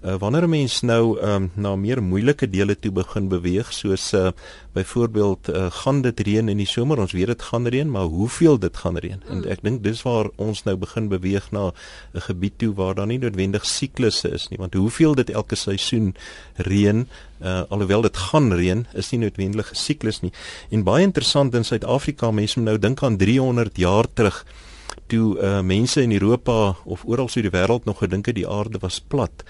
[0.02, 4.32] Uh wanneer 'n mens nou um, na meer moeilike dele toe begin beweeg soos uh
[4.74, 6.98] byvoorbeeld uh, gaan dit reën in die somer?
[6.98, 9.22] Ons weet dit gaan reën, maar hoeveel dit gaan reën?
[9.30, 9.52] En mm.
[9.54, 11.68] ek dink dis waar ons nou begin beweeg na
[12.14, 16.16] 'n gebied toe waar daar nie noodwendig siklusse is nie, want hoeveel dit elke seisoen
[16.58, 17.06] reën
[17.44, 20.34] uh, alhoewel dit gaan reën, is nie noodwendig 'n siklus nie.
[20.70, 24.46] En baie interessant in Suid-Afrika, mense moet nou dink aan 300 jaar terug
[25.08, 28.80] toe uh, mense in Europa of oral so die wêreld nog gedink het die aarde
[28.82, 29.44] was plat.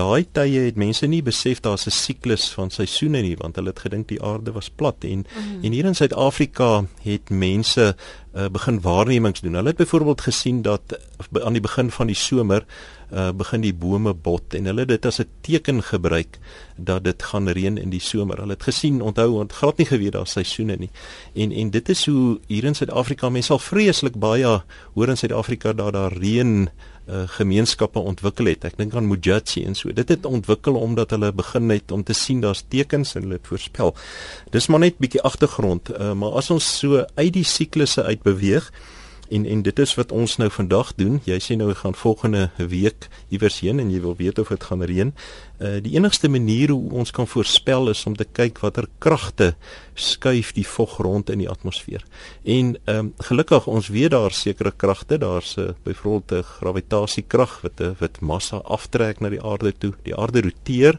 [0.00, 3.84] Daai tye het mense nie besef daar's 'n siklus van seisoene nie, want hulle het
[3.84, 5.64] gedink die aarde was plat en mm -hmm.
[5.64, 7.96] en hier in Suid-Afrika het mense
[8.34, 9.54] uh, begin waarnemings doen.
[9.54, 12.64] Hulle het byvoorbeeld gesien dat uh, aan die begin van die somer
[13.12, 16.38] uh, begin die bome bot en hulle dit as 'n teken gebruik
[16.76, 18.38] dat dit gaan reën in die somer.
[18.38, 20.90] Hulle het gesien, onthou, want glad nie geweet daar seisoene nie.
[21.34, 24.62] En en dit is hoe hier in Suid-Afrika mense al vreeslik baie
[24.94, 26.68] hoor in Suid-Afrika dat daar reën
[27.10, 28.64] uh, gemeenskappe ontwikkel het.
[28.70, 29.92] Ek dink aan Mujatsi en so.
[29.92, 33.50] Dit het ontwikkel omdat hulle begin het om te sien daar's tekens en hulle het
[33.50, 33.94] voorspel.
[34.54, 38.70] Dis maar net bietjie agtergrond, uh, maar as ons so uit die siklusse uit beweeg,
[39.30, 41.20] En en dit is wat ons nou vandag doen.
[41.24, 44.82] Jy sê nou gaan volgende week iewers heen en jy wil weet of dit gaan
[44.82, 45.12] reën.
[45.60, 49.54] Uh die enigste manier hoe ons kan voorspel is om te kyk watter kragte
[49.94, 52.04] skuif die vog rond in die atmosfeer.
[52.42, 57.60] En ehm um, gelukkig ons weet daar sekere kragte, daar's 'n uh, byvoorbeeld 'n gravitasiekrag
[57.62, 59.92] wat 'n wat massa aftrek na die aarde toe.
[60.02, 60.98] Die aarde roteer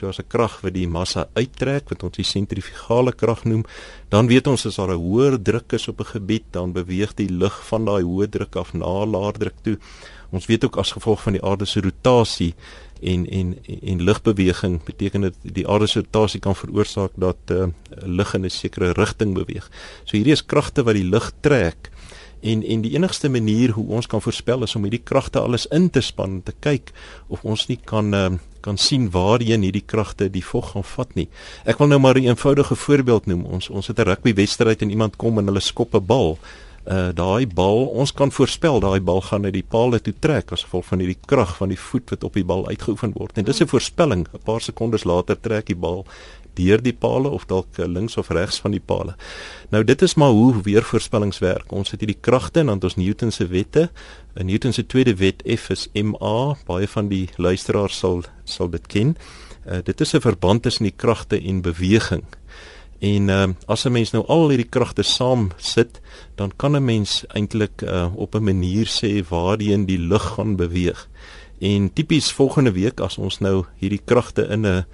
[0.00, 3.64] soos 'n krag wat die massa uittrek wat ons die sentrifugale krag noem,
[4.08, 7.28] dan weet ons as daar 'n hoër druk is op 'n gebied, dan beweeg die
[7.28, 9.78] lug van daai hoë druk af na laer druk toe.
[10.32, 12.54] Ons weet ook as gevolg van die aarde se rotasie
[13.02, 17.66] en en en lugbeweging beteken dit die aarde se rotasie kan veroorsaak dat uh,
[18.04, 19.70] lug in 'n sekere rigting beweeg.
[20.04, 21.90] So hierdie is kragte wat die lug trek
[22.40, 25.90] en en die enigste manier hoe ons kan voorspel is om hierdie kragte alles in
[25.90, 26.92] te span te kyk
[27.28, 28.30] of ons nie kan uh,
[28.60, 31.28] kan sien waarheen hierdie kragte die vog gaan vat nie.
[31.64, 33.44] Ek wil nou maar 'n eenvoudige voorbeeld noem.
[33.44, 36.38] Ons ons het 'n rugby wedstryd en iemand kom en hulle skop 'n bal.
[36.86, 40.64] Uh daai bal, ons kan voorspel daai bal gaan uit die paal toe trek as
[40.64, 43.36] gevolg van hierdie krag van die voet wat op die bal uitgeoefen word.
[43.38, 44.26] En dis 'n voorspelling.
[44.32, 46.06] 'n Paar sekondes later trek die bal
[46.54, 49.16] deur die palle of dalk eh, links of regs van die palle.
[49.70, 51.72] Nou dit is maar hoe weervoorspellings werk.
[51.72, 53.90] Ons het hierdie kragte en dan ons Newton se wette.
[54.34, 56.56] In Newton se tweede wet F is ma.
[56.66, 59.16] Baie van die luisteraars sal sal dit ken.
[59.66, 62.24] Uh, dit is 'n verband tussen die kragte en beweging.
[63.00, 66.00] En uh, as 'n mens nou al hierdie kragte saam sit,
[66.34, 71.08] dan kan 'n mens eintlik uh, op 'n manier sê waarheen die lug gaan beweeg.
[71.60, 74.84] En tipies volgende week as ons nou hierdie kragte in 'n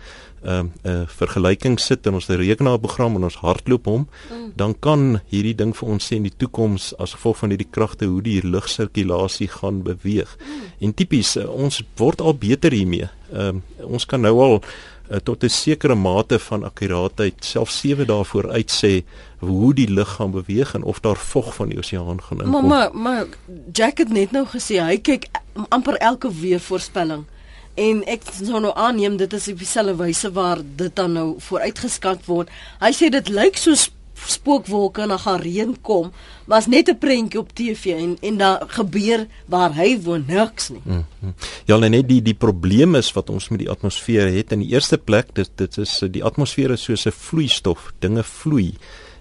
[0.47, 4.53] 'n uh, 'n uh, vergelyking sit in ons rekenaarprogram en ons hardloop hom, mm.
[4.57, 8.07] dan kan hierdie ding vir ons sê in die toekoms as gevolg van hierdie kragte
[8.07, 10.37] hoe die lugsirkulasie gaan beweeg.
[10.39, 10.67] Mm.
[10.81, 13.09] En tipies uh, ons word al beter hiermee.
[13.33, 14.63] Ehm uh, ons kan nou al
[15.11, 19.05] uh, tot 'n sekere mate van akkuraatheid self 7 dae vooruit sê
[19.38, 22.66] hoe die lug gaan beweeg en of daar vog van die oseaan gaan inkom.
[22.66, 23.27] Maar maar
[23.73, 25.27] Jack het net nou gesê hy kyk
[25.69, 27.25] amper elke weervoorspelling
[27.75, 32.25] en ek sou nou aanneem dit is op dieselfde wyse waar dit dan nou vooruitgeskat
[32.25, 32.49] word.
[32.81, 33.90] Hy sê dit lyk soos
[34.25, 36.13] spookwolke en dan gaan reën kom,
[36.45, 40.69] maar is net 'n prentjie op TV en en daar gebeur waar hy woon niks
[40.69, 40.81] nie.
[40.85, 41.35] Mm -hmm.
[41.65, 44.99] Ja, net die die probleem is wat ons met die atmosfeer het in die eerste
[44.99, 48.75] plek, dit dit is die atmosfeer is soos 'n vloeistof, dinge vloei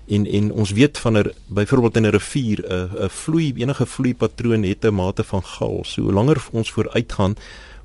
[0.08, 4.64] en en ons weet van 'n byvoorbeeld in 'n rivier 'n 'n vloei enige vloeipatroon
[4.64, 5.84] het 'n mate van gal.
[5.84, 7.36] So hoe langer ons vooruit gaan,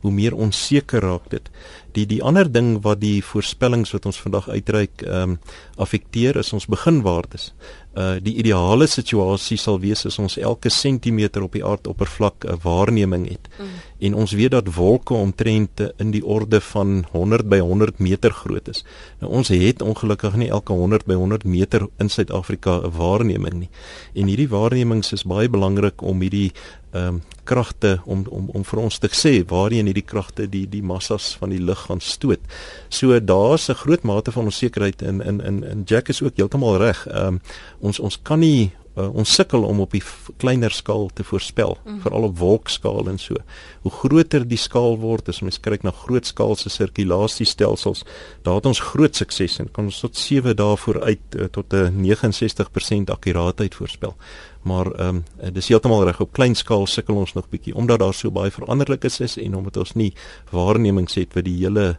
[0.01, 1.51] hoe meer onseker raak dit.
[1.97, 5.39] Die die ander ding wat die voorspellings wat ons vandag uitreik ehm um,
[5.81, 7.53] affekteer is ons beginwaardes.
[7.95, 13.29] Uh die ideale situasie sal wees as ons elke sentimeter op die aardoppervlak 'n waarneming
[13.29, 13.49] het.
[13.59, 13.67] Mm.
[13.99, 18.69] En ons weet dat wolke omtrent in die orde van 100 by 100 meter groot
[18.69, 18.85] is.
[19.19, 23.71] Nou ons het ongelukkig nie elke 100 by 100 meter in Suid-Afrika 'n waarneming nie.
[24.15, 26.53] En hierdie waarnemings is baie belangrik om hierdie
[26.91, 30.83] ehm um, kragte om om om vir ons te sê waarheen hierdie kragte die die
[30.83, 32.41] massas van die lug gaan stoot.
[32.89, 36.77] So daar's 'n groot mate van onsekerheid in in in in Jack is ook heeltemal
[36.77, 37.07] reg.
[37.07, 37.41] Ehm um,
[37.81, 40.03] ons ons kan nie uh, ons sukkel om op die
[40.43, 42.01] kleiner skaal te voorspel, mm.
[42.05, 43.39] veral op wolkskaal en so.
[43.85, 48.05] Hoe groter die skaal word, as mens kyk na grootskaalse sirkulasiestelsels,
[48.47, 52.05] daar het ons groot sukses en kan ons tot 7 dae vooruit uh, tot 'n
[52.05, 54.17] 69% akkuraatheid voorspel
[54.63, 58.15] maar ehm um, dis heeltemal reg op klein skaal sukkel ons nog bietjie omdat daar
[58.15, 60.13] so baie veranderlikes is en omdat ons nie
[60.51, 61.97] waarnemings het wat die hele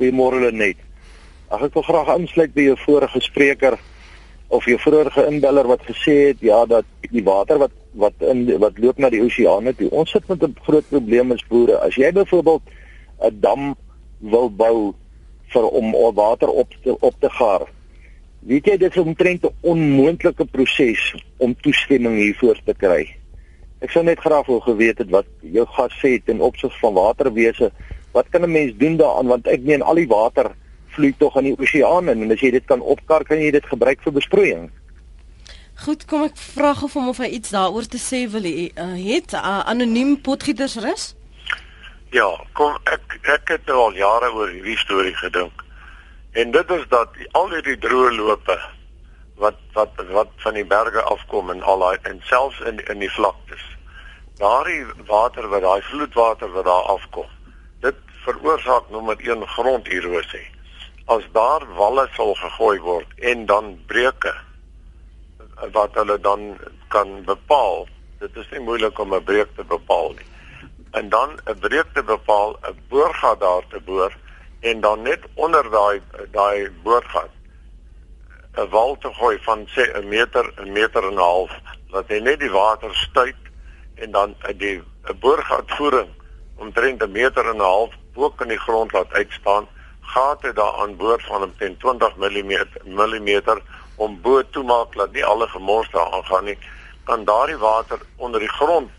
[0.00, 0.76] Goeiemôre Lenet.
[1.50, 3.74] Ag ek wil graag aansluit by jou vorige spreker
[4.50, 8.78] of jou vorige inbeller wat gesê het ja dat die water wat wat in wat
[8.78, 9.90] loop na die oseane toe.
[9.90, 11.78] Ons sit met 'n groot probleem as boere.
[11.78, 12.62] As jy byvoorbeeld
[13.20, 13.76] 'n dam
[14.18, 14.94] wil bou
[15.52, 17.66] vir om water op te op te gaar.
[18.40, 23.16] Weet jy dit is omtrent 'n onmoontlike proses om toestemming hiervoor te kry.
[23.80, 27.70] Ek sou net graag wou geweet het wat jou gas sê ten opsig van waterwese.
[28.12, 30.50] Wat kan 'n mens doen daaraan want ek meen al die water
[30.88, 33.66] vloei tog in die oseaan in en as jy dit kan opkar kan jy dit
[33.66, 34.70] gebruik vir besproeiing.
[35.84, 38.68] Goed, kom ek vra of hom of hy iets daaroor te sê wil hê.
[38.76, 41.14] Uh, het uh, anoniem potgietersrus?
[42.12, 45.64] Ja, kom ek ek het nou al jare oor hierdie storie gedink.
[46.32, 48.54] En dit is dat al hierdie droë lope
[49.42, 53.10] wat wat wat van die berge afkom en al daai en selfs in in die
[53.10, 53.64] vlaktes.
[54.38, 57.26] Daardie water wat daai vloedwater wat daar afkom.
[57.80, 60.46] Dit veroorsaak nommer 1 gronderosie.
[61.04, 64.34] As daar walle sal gegooi word en dan breuke
[65.72, 67.88] wat hulle dan kan bepaal.
[68.22, 70.30] Dit is nie moeilik om 'n breuk te bepaal nie.
[70.90, 74.19] En dan 'n breuk te bepaal, 'n boorgat daar te boor
[74.60, 77.30] en dan net onder daai daai boorgat
[78.56, 81.52] 'n wal te gooi van sê 'n meter, 'n meter en 'n half,
[81.90, 83.42] dat hy net die water stuit
[83.94, 86.08] en dan die 'n boorgatvoering
[86.56, 89.68] omtrent 'n meter en 'n half bo in die grond laat uitstaan,
[90.00, 93.62] gate daar aan boord van omtrent 20 mm millimeter
[93.96, 96.58] om bo toe maak dat nie alle gemors daar aangaan nie,
[97.04, 98.90] kan daardie water onder die grond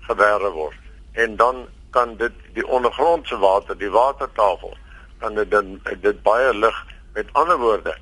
[0.00, 0.76] gewerwe word.
[1.12, 4.76] En dan kan dit die ondergrondse water, die watertafel,
[5.18, 6.86] kan dit dan dit baie lig.
[7.14, 7.96] Met ander woorde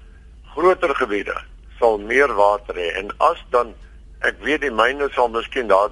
[0.54, 1.36] groter gebiede
[1.78, 2.92] sal meer water hê.
[2.98, 3.74] En as dan
[4.24, 5.90] ek weet die myne sal miskien daar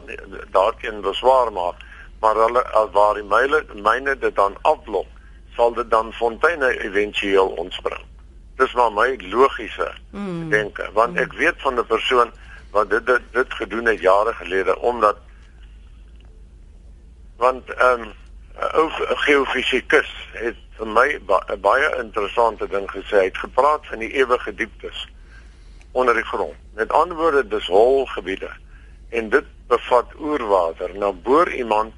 [0.55, 1.81] daarteen beswaar maak
[2.23, 5.09] maar hulle as waar die myle myne dit dan afblok
[5.57, 8.05] sal dit dan fonteine éventueel ontspring.
[8.57, 10.49] Dis maar my logiese mm.
[10.55, 12.33] denke want ek weet van 'n persoon
[12.73, 15.19] wat dit dit, dit gedoen het jare gelede omdat
[17.37, 18.13] want ehm um,
[18.79, 23.17] 'n geofisikus het vir my 'n ba baie interessante ding gesê.
[23.19, 25.09] Hy het gepraat van die ewige dieptes
[25.93, 26.55] onder die grond.
[26.75, 28.51] Met ander woorde, dis hol gebiede
[29.11, 30.95] en dit bevat oerwater.
[30.95, 31.93] Nou boor iemand,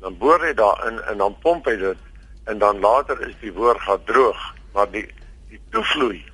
[0.00, 1.98] dan boor hy daarin en dan pomp hy dit
[2.44, 5.08] en dan later is die boor gaan droog, maar die
[5.48, 6.24] die toevloei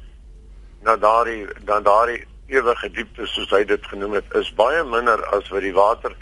[0.82, 5.48] na daardie dan daardie ewige dieptes soos hy dit genoem het, is baie minder as
[5.48, 6.14] wat die water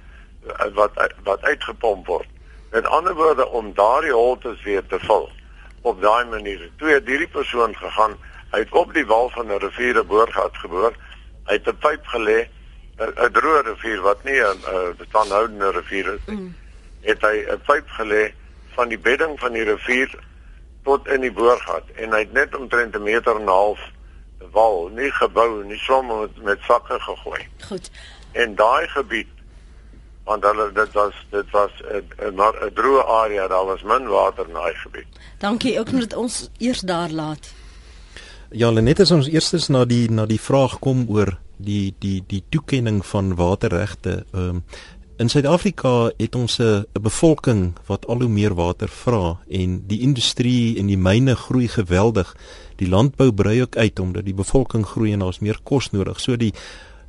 [0.75, 2.29] wat wat uitgepomp word.
[2.71, 5.29] Met ander woorde om daardie holtes weer te vul
[5.85, 6.70] op daai manier.
[6.76, 8.16] Toe het hierdie persoon gegaan,
[8.55, 10.93] hy het op die wal van 'n rivier 'n boorgat geboor.
[11.45, 12.49] Hy het 'n pyp gelê,
[12.99, 16.37] 'n droë rivier wat nie 'n bestaanhoudende rivier is nie.
[16.37, 16.55] Mm.
[17.01, 18.32] Het hy 'n pyp gelê
[18.74, 20.11] van die bedding van die rivier
[20.82, 23.80] tot in die boorgat en hy het net omtrent 'n meter en 'n half
[24.53, 27.49] wal, nie gebou nie, sommer met, met sakke gegooi.
[27.68, 27.91] Goed.
[28.32, 29.28] En daai gebied
[30.25, 34.55] want hulle dit was dit was 'n 'n droë area, daar was min water in
[34.55, 35.07] daai gebied.
[35.39, 37.53] Dankie, ook moet ons eers daar laat.
[38.51, 42.45] Ja, net as ons eerstens na die na die vraag kom oor die die die
[42.49, 44.25] toekenning van waterregte.
[44.33, 44.64] Ehm um,
[45.16, 50.79] in Suid-Afrika het ons 'n bevolking wat al hoe meer water vra en die industrie
[50.79, 52.37] en die myne groei geweldig.
[52.77, 56.20] Die landbou brei ook uit omdat die bevolking groei en daar's meer kos nodig.
[56.20, 56.53] So die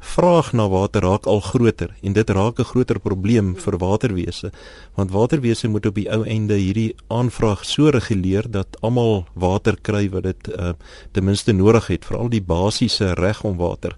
[0.06, 4.52] vraag na water raak al groter en dit raak 'n groter probleem vir waterwese
[4.96, 10.10] want waterwese moet op die ou einde hierdie aanvraag so reguleer dat almal water kry
[10.10, 10.74] wat dit uh,
[11.12, 13.96] ten minste nodig het veral die basiese reg om water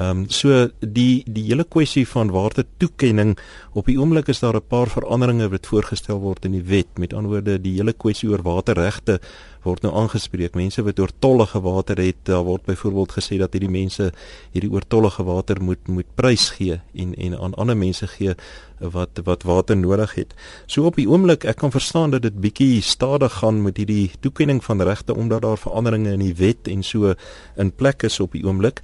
[0.00, 3.34] Ehm um, so die die hele kwessie van waarde toekenning
[3.76, 6.98] op die oomblik is daar 'n paar veranderinge wat voorgestel word in die wet.
[6.98, 9.20] Met ander woorde, die hele kwessie oor waterregte
[9.62, 10.56] word nou aangespreek.
[10.58, 14.10] Mense wat oortollige water het, daar word byvoorbeeld gesê dat hierdie mense
[14.54, 18.34] hierdie oortollige water moet moet prys gee en en aan ander mense gee
[18.82, 20.34] wat wat water nodig het.
[20.66, 24.62] So op die oomblik, ek kan verstaan dat dit bietjie stadig gaan met hierdie toekenning
[24.64, 27.14] van regte omdat daar veranderinge in die wet en so
[27.56, 28.82] in plek is op die oomblik.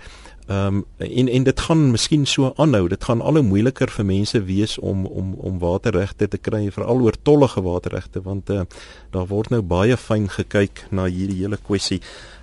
[0.48, 2.88] Ehm um, en en dit gaan miskien so aanhou.
[2.88, 7.00] Dit gaan al hoe moeiliker vir mense wees om om om waterregte te kry, veral
[7.04, 8.62] oor tollige waterregte want uh,
[9.12, 12.00] daar word nou baie fyn gekyk na hierdie hele kwessie.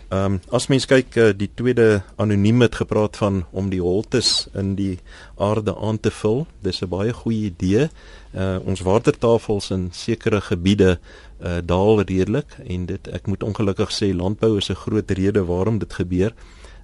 [0.10, 4.48] Ehm um, as mens kyk uh, die tweede anoniem het gepraat van om die holtes
[4.54, 5.00] in die
[5.42, 6.46] aarde aan te vul.
[6.62, 7.88] Dis 'n baie goeie idee.
[8.36, 11.00] Uh ons watertafels in sekere gebiede
[11.42, 15.80] uh daal redelik en dit ek moet ongelukkig sê landbou is 'n groot rede waarom
[15.80, 16.34] dit gebeur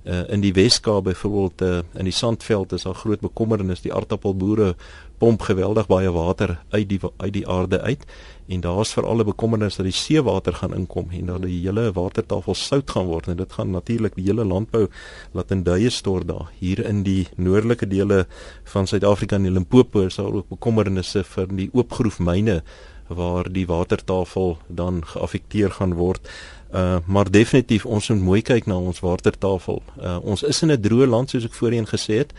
[0.04, 3.82] in die Weskaap byvoorbeeld uh, in die Sandveld is daar groot bekommernis.
[3.82, 4.76] Die aardappelboere
[5.22, 8.06] pomp geweldig baie water uit die uit die aarde uit.
[8.50, 12.54] En daar's veral 'n bekommernis dat die seewater gaan inkom en dat die hele watertafel
[12.54, 13.28] sout gaan word.
[13.28, 14.88] En dit gaan natuurlik die hele landbou
[15.32, 16.50] laat in duie stort daar.
[16.60, 18.28] Hier in die noordelike dele
[18.64, 22.64] van Suid-Afrika en Limpopo is daar ook bekommernisse vir die oopgroefmyne
[23.08, 26.30] waar die watertafel dan geaffekteer gaan word.
[26.74, 29.82] Uh maar definitief ons moet mooi kyk na ons watertafel.
[30.00, 32.34] Uh ons is in 'n droë land soos ek voorheen gesê het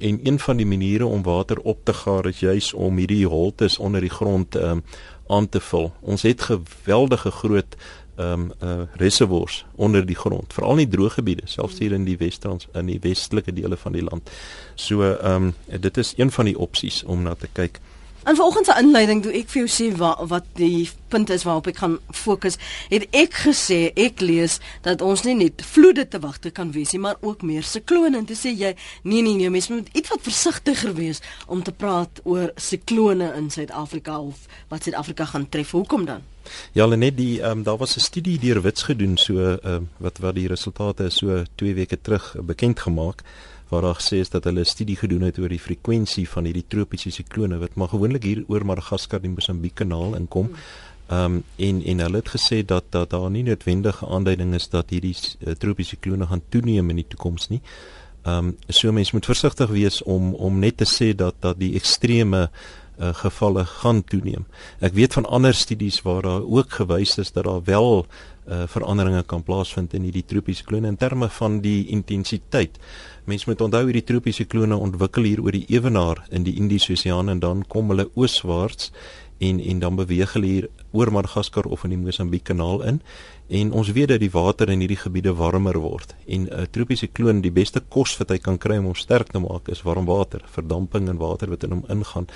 [0.00, 3.78] en een van die maniere om water op te gaar is juis om hierdie holtes
[3.78, 4.82] onder die grond um
[5.26, 5.92] aan te vul.
[6.00, 7.76] Ons het geweldige groot
[8.16, 12.16] um uh reservoirs onder die grond, veral in die droë gebiede, selfs hier in die
[12.16, 14.30] Westrans in die westelike dele van die land.
[14.74, 17.80] So um dit is een van die opsies om na te kyk.
[18.24, 21.66] En vanoggend se inleiding toe ek vir jou sê wat wat die punt is waarop
[21.72, 22.54] ek gaan fokus,
[22.88, 27.02] het ek gesê ek lees dat ons nie net vloede te wagte kan wees nie,
[27.02, 28.20] maar ook meer siklone.
[28.22, 31.18] En toe sê jy, nee nee nee, mens moet iets wat versigtiger wees
[31.50, 35.74] om te praat oor siklone in Suid-Afrika of wat Suid-Afrika gaan tref.
[35.74, 36.22] Hoekom dan?
[36.78, 39.88] Ja, net die ehm um, daar was 'n studie deur Wits gedoen so ehm um,
[39.98, 43.22] wat wat die resultate so 2 weke terug bekend gemaak
[43.72, 46.68] waar daar gesê is dat hulle 'n studie gedoen het oor die frekwensie van hierdie
[46.68, 50.50] tropiese siklone wat maar gewoonlik hier oor Madagaskar en Mosambiek kanaal inkom.
[51.08, 54.90] Ehm um, en en hulle het gesê dat dat daar nie noodwendige aanduiding is dat
[54.90, 57.60] hierdie uh, tropiese siklone gaan toeneem in die toekoms nie.
[58.22, 61.74] Ehm um, so mense moet versigtig wees om om net te sê dat dat die
[61.74, 62.50] ekstreme
[62.98, 64.46] uh, gevalle gaan toeneem.
[64.80, 68.06] Ek weet van ander studies waar daar ook gewys is dat daar wel
[68.46, 72.78] uh, veranderinge kan plaasvind in hierdie tropiese siklone in terme van die intensiteit.
[73.24, 77.30] Mense moet onthou hierdie tropiese siklone ontwikkel hier oor die ewenaar in die Indiese Oseaan
[77.32, 78.90] en dan kom hulle ooswaarts
[79.42, 83.00] en en dan beweeg hulle hier oor Madagaskar of in die Mosambiek kanaal in
[83.48, 87.40] en ons weet dat die water in hierdie gebiede warmer word en 'n tropiese kloon
[87.40, 90.40] die beste kos wat hy kan kry om hom sterk te maak is warm water,
[90.46, 92.26] verdamping en water wat in hom ingaan.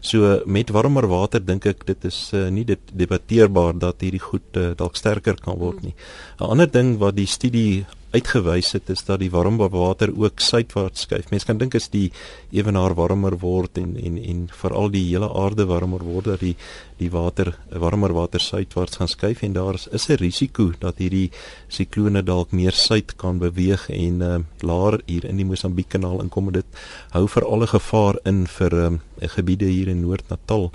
[0.00, 4.56] So met warmer water dink ek dit is uh, nie dit debatteerbaar dat hierdie goed
[4.56, 5.94] uh, dalk sterker kan word nie.
[6.40, 7.86] 'n Ander ding wat die studie
[8.16, 11.30] uitgewys het is dat die warm water ook suidwaarts skuif.
[11.30, 12.10] Mense kan dink as die
[12.54, 16.54] ewenaar warmer word en en en veral die hele aarde warmer word dat die
[17.00, 21.30] die water warmer water suidwaarts gaan skuif en daar is, 'n risiko dat hierdie
[21.68, 26.52] siklone dalk meer suid kan beweeg en uh, laer hier in die Mosambiek kanaal inkom
[26.52, 26.66] dit
[27.10, 30.70] hou vir alle gevaar in vir um, gebiede hier in Noord-Natal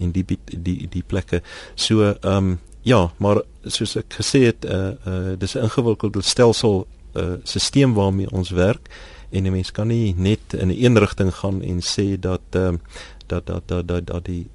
[0.00, 1.42] en die die die plekke.
[1.74, 6.86] So ehm um, Ja, maar soos ek gesê het, uh uh dis 'n ingewikkelde stelsel
[7.18, 8.86] uh stelsel waarmee ons werk
[9.30, 12.74] en 'n mens kan nie net in 'n een rigting gaan en sê dat ehm
[12.74, 12.80] uh,
[13.26, 14.46] dat dat dat dat dat die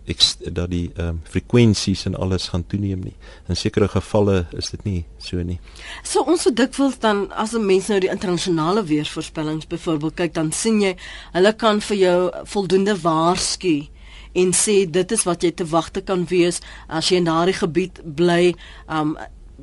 [0.51, 3.15] dat die ehm um, frekwensies en alles gaan toeneem nie.
[3.47, 5.59] In sekere gevalle is dit nie so nie.
[6.03, 10.51] So ons so dikwels dan as 'n mens nou die internasionale weervoorspellings byvoorbeeld kyk, dan
[10.51, 10.95] sien jy
[11.31, 13.87] hulle kan vir jou voldoende waarsku
[14.33, 18.01] en sê dit is wat jy te wagte kan wees as jy in daardie gebied
[18.03, 18.55] bly.
[18.87, 19.17] Um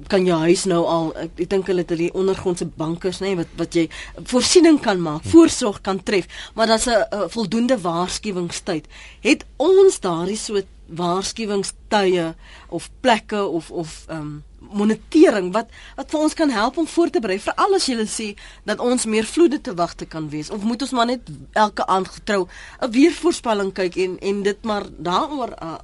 [0.07, 3.39] kan jou huis nou al ek, ek dink hulle het die ondergrondse bankers nê nee,
[3.41, 3.89] wat wat jy
[4.31, 8.87] voorsiening kan maak, voorsorg kan tref, maar daar's 'n voldoende waarskuwingstyd.
[9.21, 12.35] Het ons daardie soort waarskuwingstye
[12.69, 17.21] of plekke of of um monitering wat wat vir ons kan help om voor te
[17.21, 18.29] berei vir alles jy sê
[18.65, 22.09] dat ons meer vloede te wagte kan wees of moet ons maar net elke aand
[22.09, 22.47] getrou
[22.81, 25.79] 'n weervoorspelling kyk en en dit maar daaroor uh,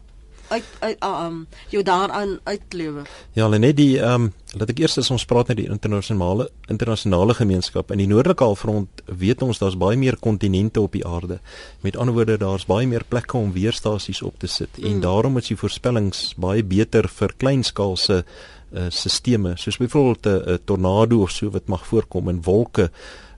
[0.48, 3.02] uit uit uh, um jou daaraan uitlewe.
[3.32, 7.90] Ja, net die um laat ek eers as ons praat met die internasionale internasionale gemeenskap
[7.90, 11.40] in die noordelike halfrond weet ons daar's baie meer kontinente op die aarde.
[11.82, 14.90] Met ander woorde daar's baie meer plekke om weerstasies op te sit mm.
[14.90, 18.52] en daarom is die voorspellings baie beter vir kleinskaalse uh,
[18.88, 22.90] sisteme soos byvoorbeeld 'n uh, tornado of so wat mag voorkom in wolke.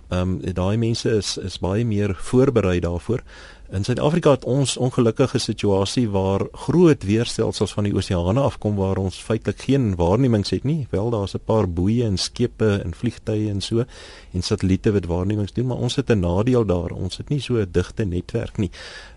[0.09, 3.23] Ehm um, daai mense is is baie meer voorberei daarvoor.
[3.71, 9.17] In Suid-Afrika het ons ongelukkige situasie waar groot weerstelsels van die oseane afkom waar ons
[9.19, 10.87] feitelik geen waarnemings het nie.
[10.91, 13.85] Wel daar's 'n paar boeie en skepe en vliegtye en so
[14.33, 16.91] en satelliete wat waarnemings doen, maar ons het 'n nadeel daar.
[16.91, 18.71] Ons het nie so 'n digte netwerk nie.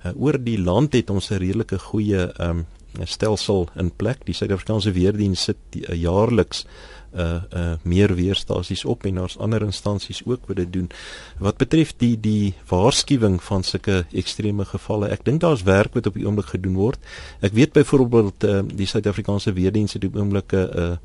[0.06, 2.66] Uh, oor die land het ons 'n redelike goeie ehm um,
[3.04, 4.26] stelsel in plek.
[4.26, 6.66] Die Suid-Afrikaanse weerdiens sit uh, jaarliks
[7.10, 10.90] uh uh meer weerstasies op en daar's ander instansies ook wat dit doen.
[11.38, 16.14] Wat betref die die waarskuwing van sulke ekstreme gevalle, ek dink daar's werk wat op
[16.14, 17.00] die oomblik gedoen word.
[17.42, 20.98] Ek weet byvoorbeeld uh die Suid-Afrikaanse weerdiens het op die oomblik 'n uh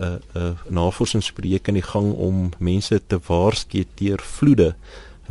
[0.00, 4.74] 'n uh, uh navorsingsprojek in die gang om mense te waarsku teen vloede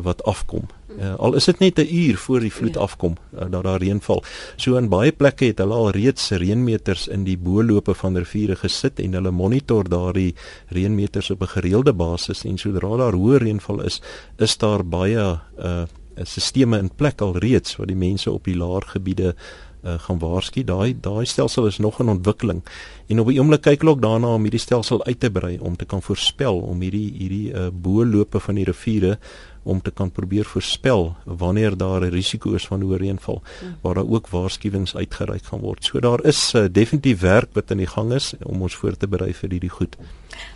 [0.01, 0.67] wat afkom.
[0.99, 2.81] Uh, al is dit net 'n uur voor die vloed ja.
[2.81, 4.23] afkom uh, dat daar reën val.
[4.55, 8.99] So in baie plekke het hulle al reeds reënmeters in die boelope van riviere gesit
[8.99, 10.35] en hulle monitor daardie
[10.67, 14.01] reënmeters op 'n gereelde basis en sodra daar hoë reënval is,
[14.37, 15.83] is daar baie uh
[16.23, 19.35] sisteme in plek al reeds waar die mense op die laer gebiede
[19.83, 20.63] uh, gaan waarsku.
[20.63, 22.63] Daai daai stelsel is nog in ontwikkeling.
[23.07, 25.75] En op die oomblik kyk hulle ook daarna om hierdie stelsel uit te brei om
[25.75, 29.17] te kan voorspel om hierdie hierdie uh, boelope van die riviere
[29.63, 33.41] om te kan probeer voorspel wanneer daar 'n risiko is van hoë reënval
[33.81, 35.85] waar daar ook waarskuwings uitgereik gaan word.
[35.85, 39.07] So daar is uh, definitief werk wat aan die gang is om ons voor te
[39.07, 39.97] berei vir hierdie goed.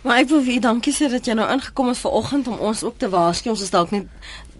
[0.02, 2.98] Maar ek wil vir dankie sê dat jy nou ingekom het vanoggend om ons ook
[2.98, 3.50] te waarsku.
[3.50, 4.06] Ons is dalk net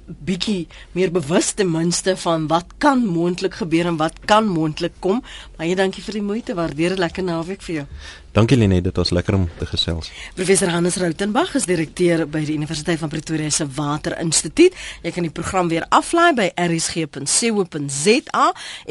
[0.07, 5.23] bietjie meer bewus ten minste van wat kan moontlik gebeur en wat kan moontlik kom.
[5.57, 6.55] Baie dankie vir die moeite.
[6.55, 7.87] Waardeer dit lekker naweek vir jou.
[8.35, 10.11] Dankie Lenet, dit was lekker om te gesels.
[10.35, 14.75] Professor Hannes Rautenbach is direkteur by die Universiteit van Pretoria se Water Instituut.
[15.05, 18.47] Jy kan die program weer aflaai by rsg.co.za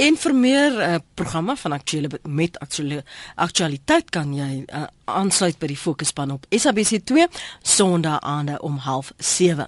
[0.06, 3.04] en vir meer uh, programme van aktuelle met aktuelle
[3.36, 7.28] aktualiteit kan jy uh, aansluit by die fokusspan op SABC2
[7.68, 9.68] Sondag aande om 07:30.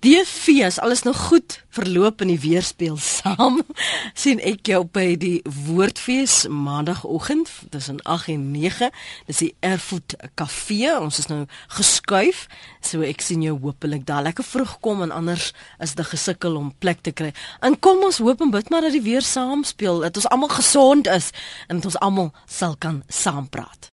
[0.00, 3.60] Die fees, alles nog goed verloop in die weerspieël saam.
[4.22, 8.90] sien ek jou by die Woordfees maandagooggend tussen 8 en 9
[9.26, 10.92] Dis die Erfurt Kafee.
[11.00, 11.44] Ons is nou
[11.76, 12.46] geskuif.
[12.84, 16.72] So ek sien jou hopelik daar lekker vroeg kom en anders is dit gesukkel om
[16.82, 17.32] plek te kry.
[17.64, 21.08] En kom ons hoop en bid maar dat die weer saamspeel, dat ons almal gesond
[21.10, 21.30] is
[21.68, 23.88] en dat ons almal sal kan saampraat.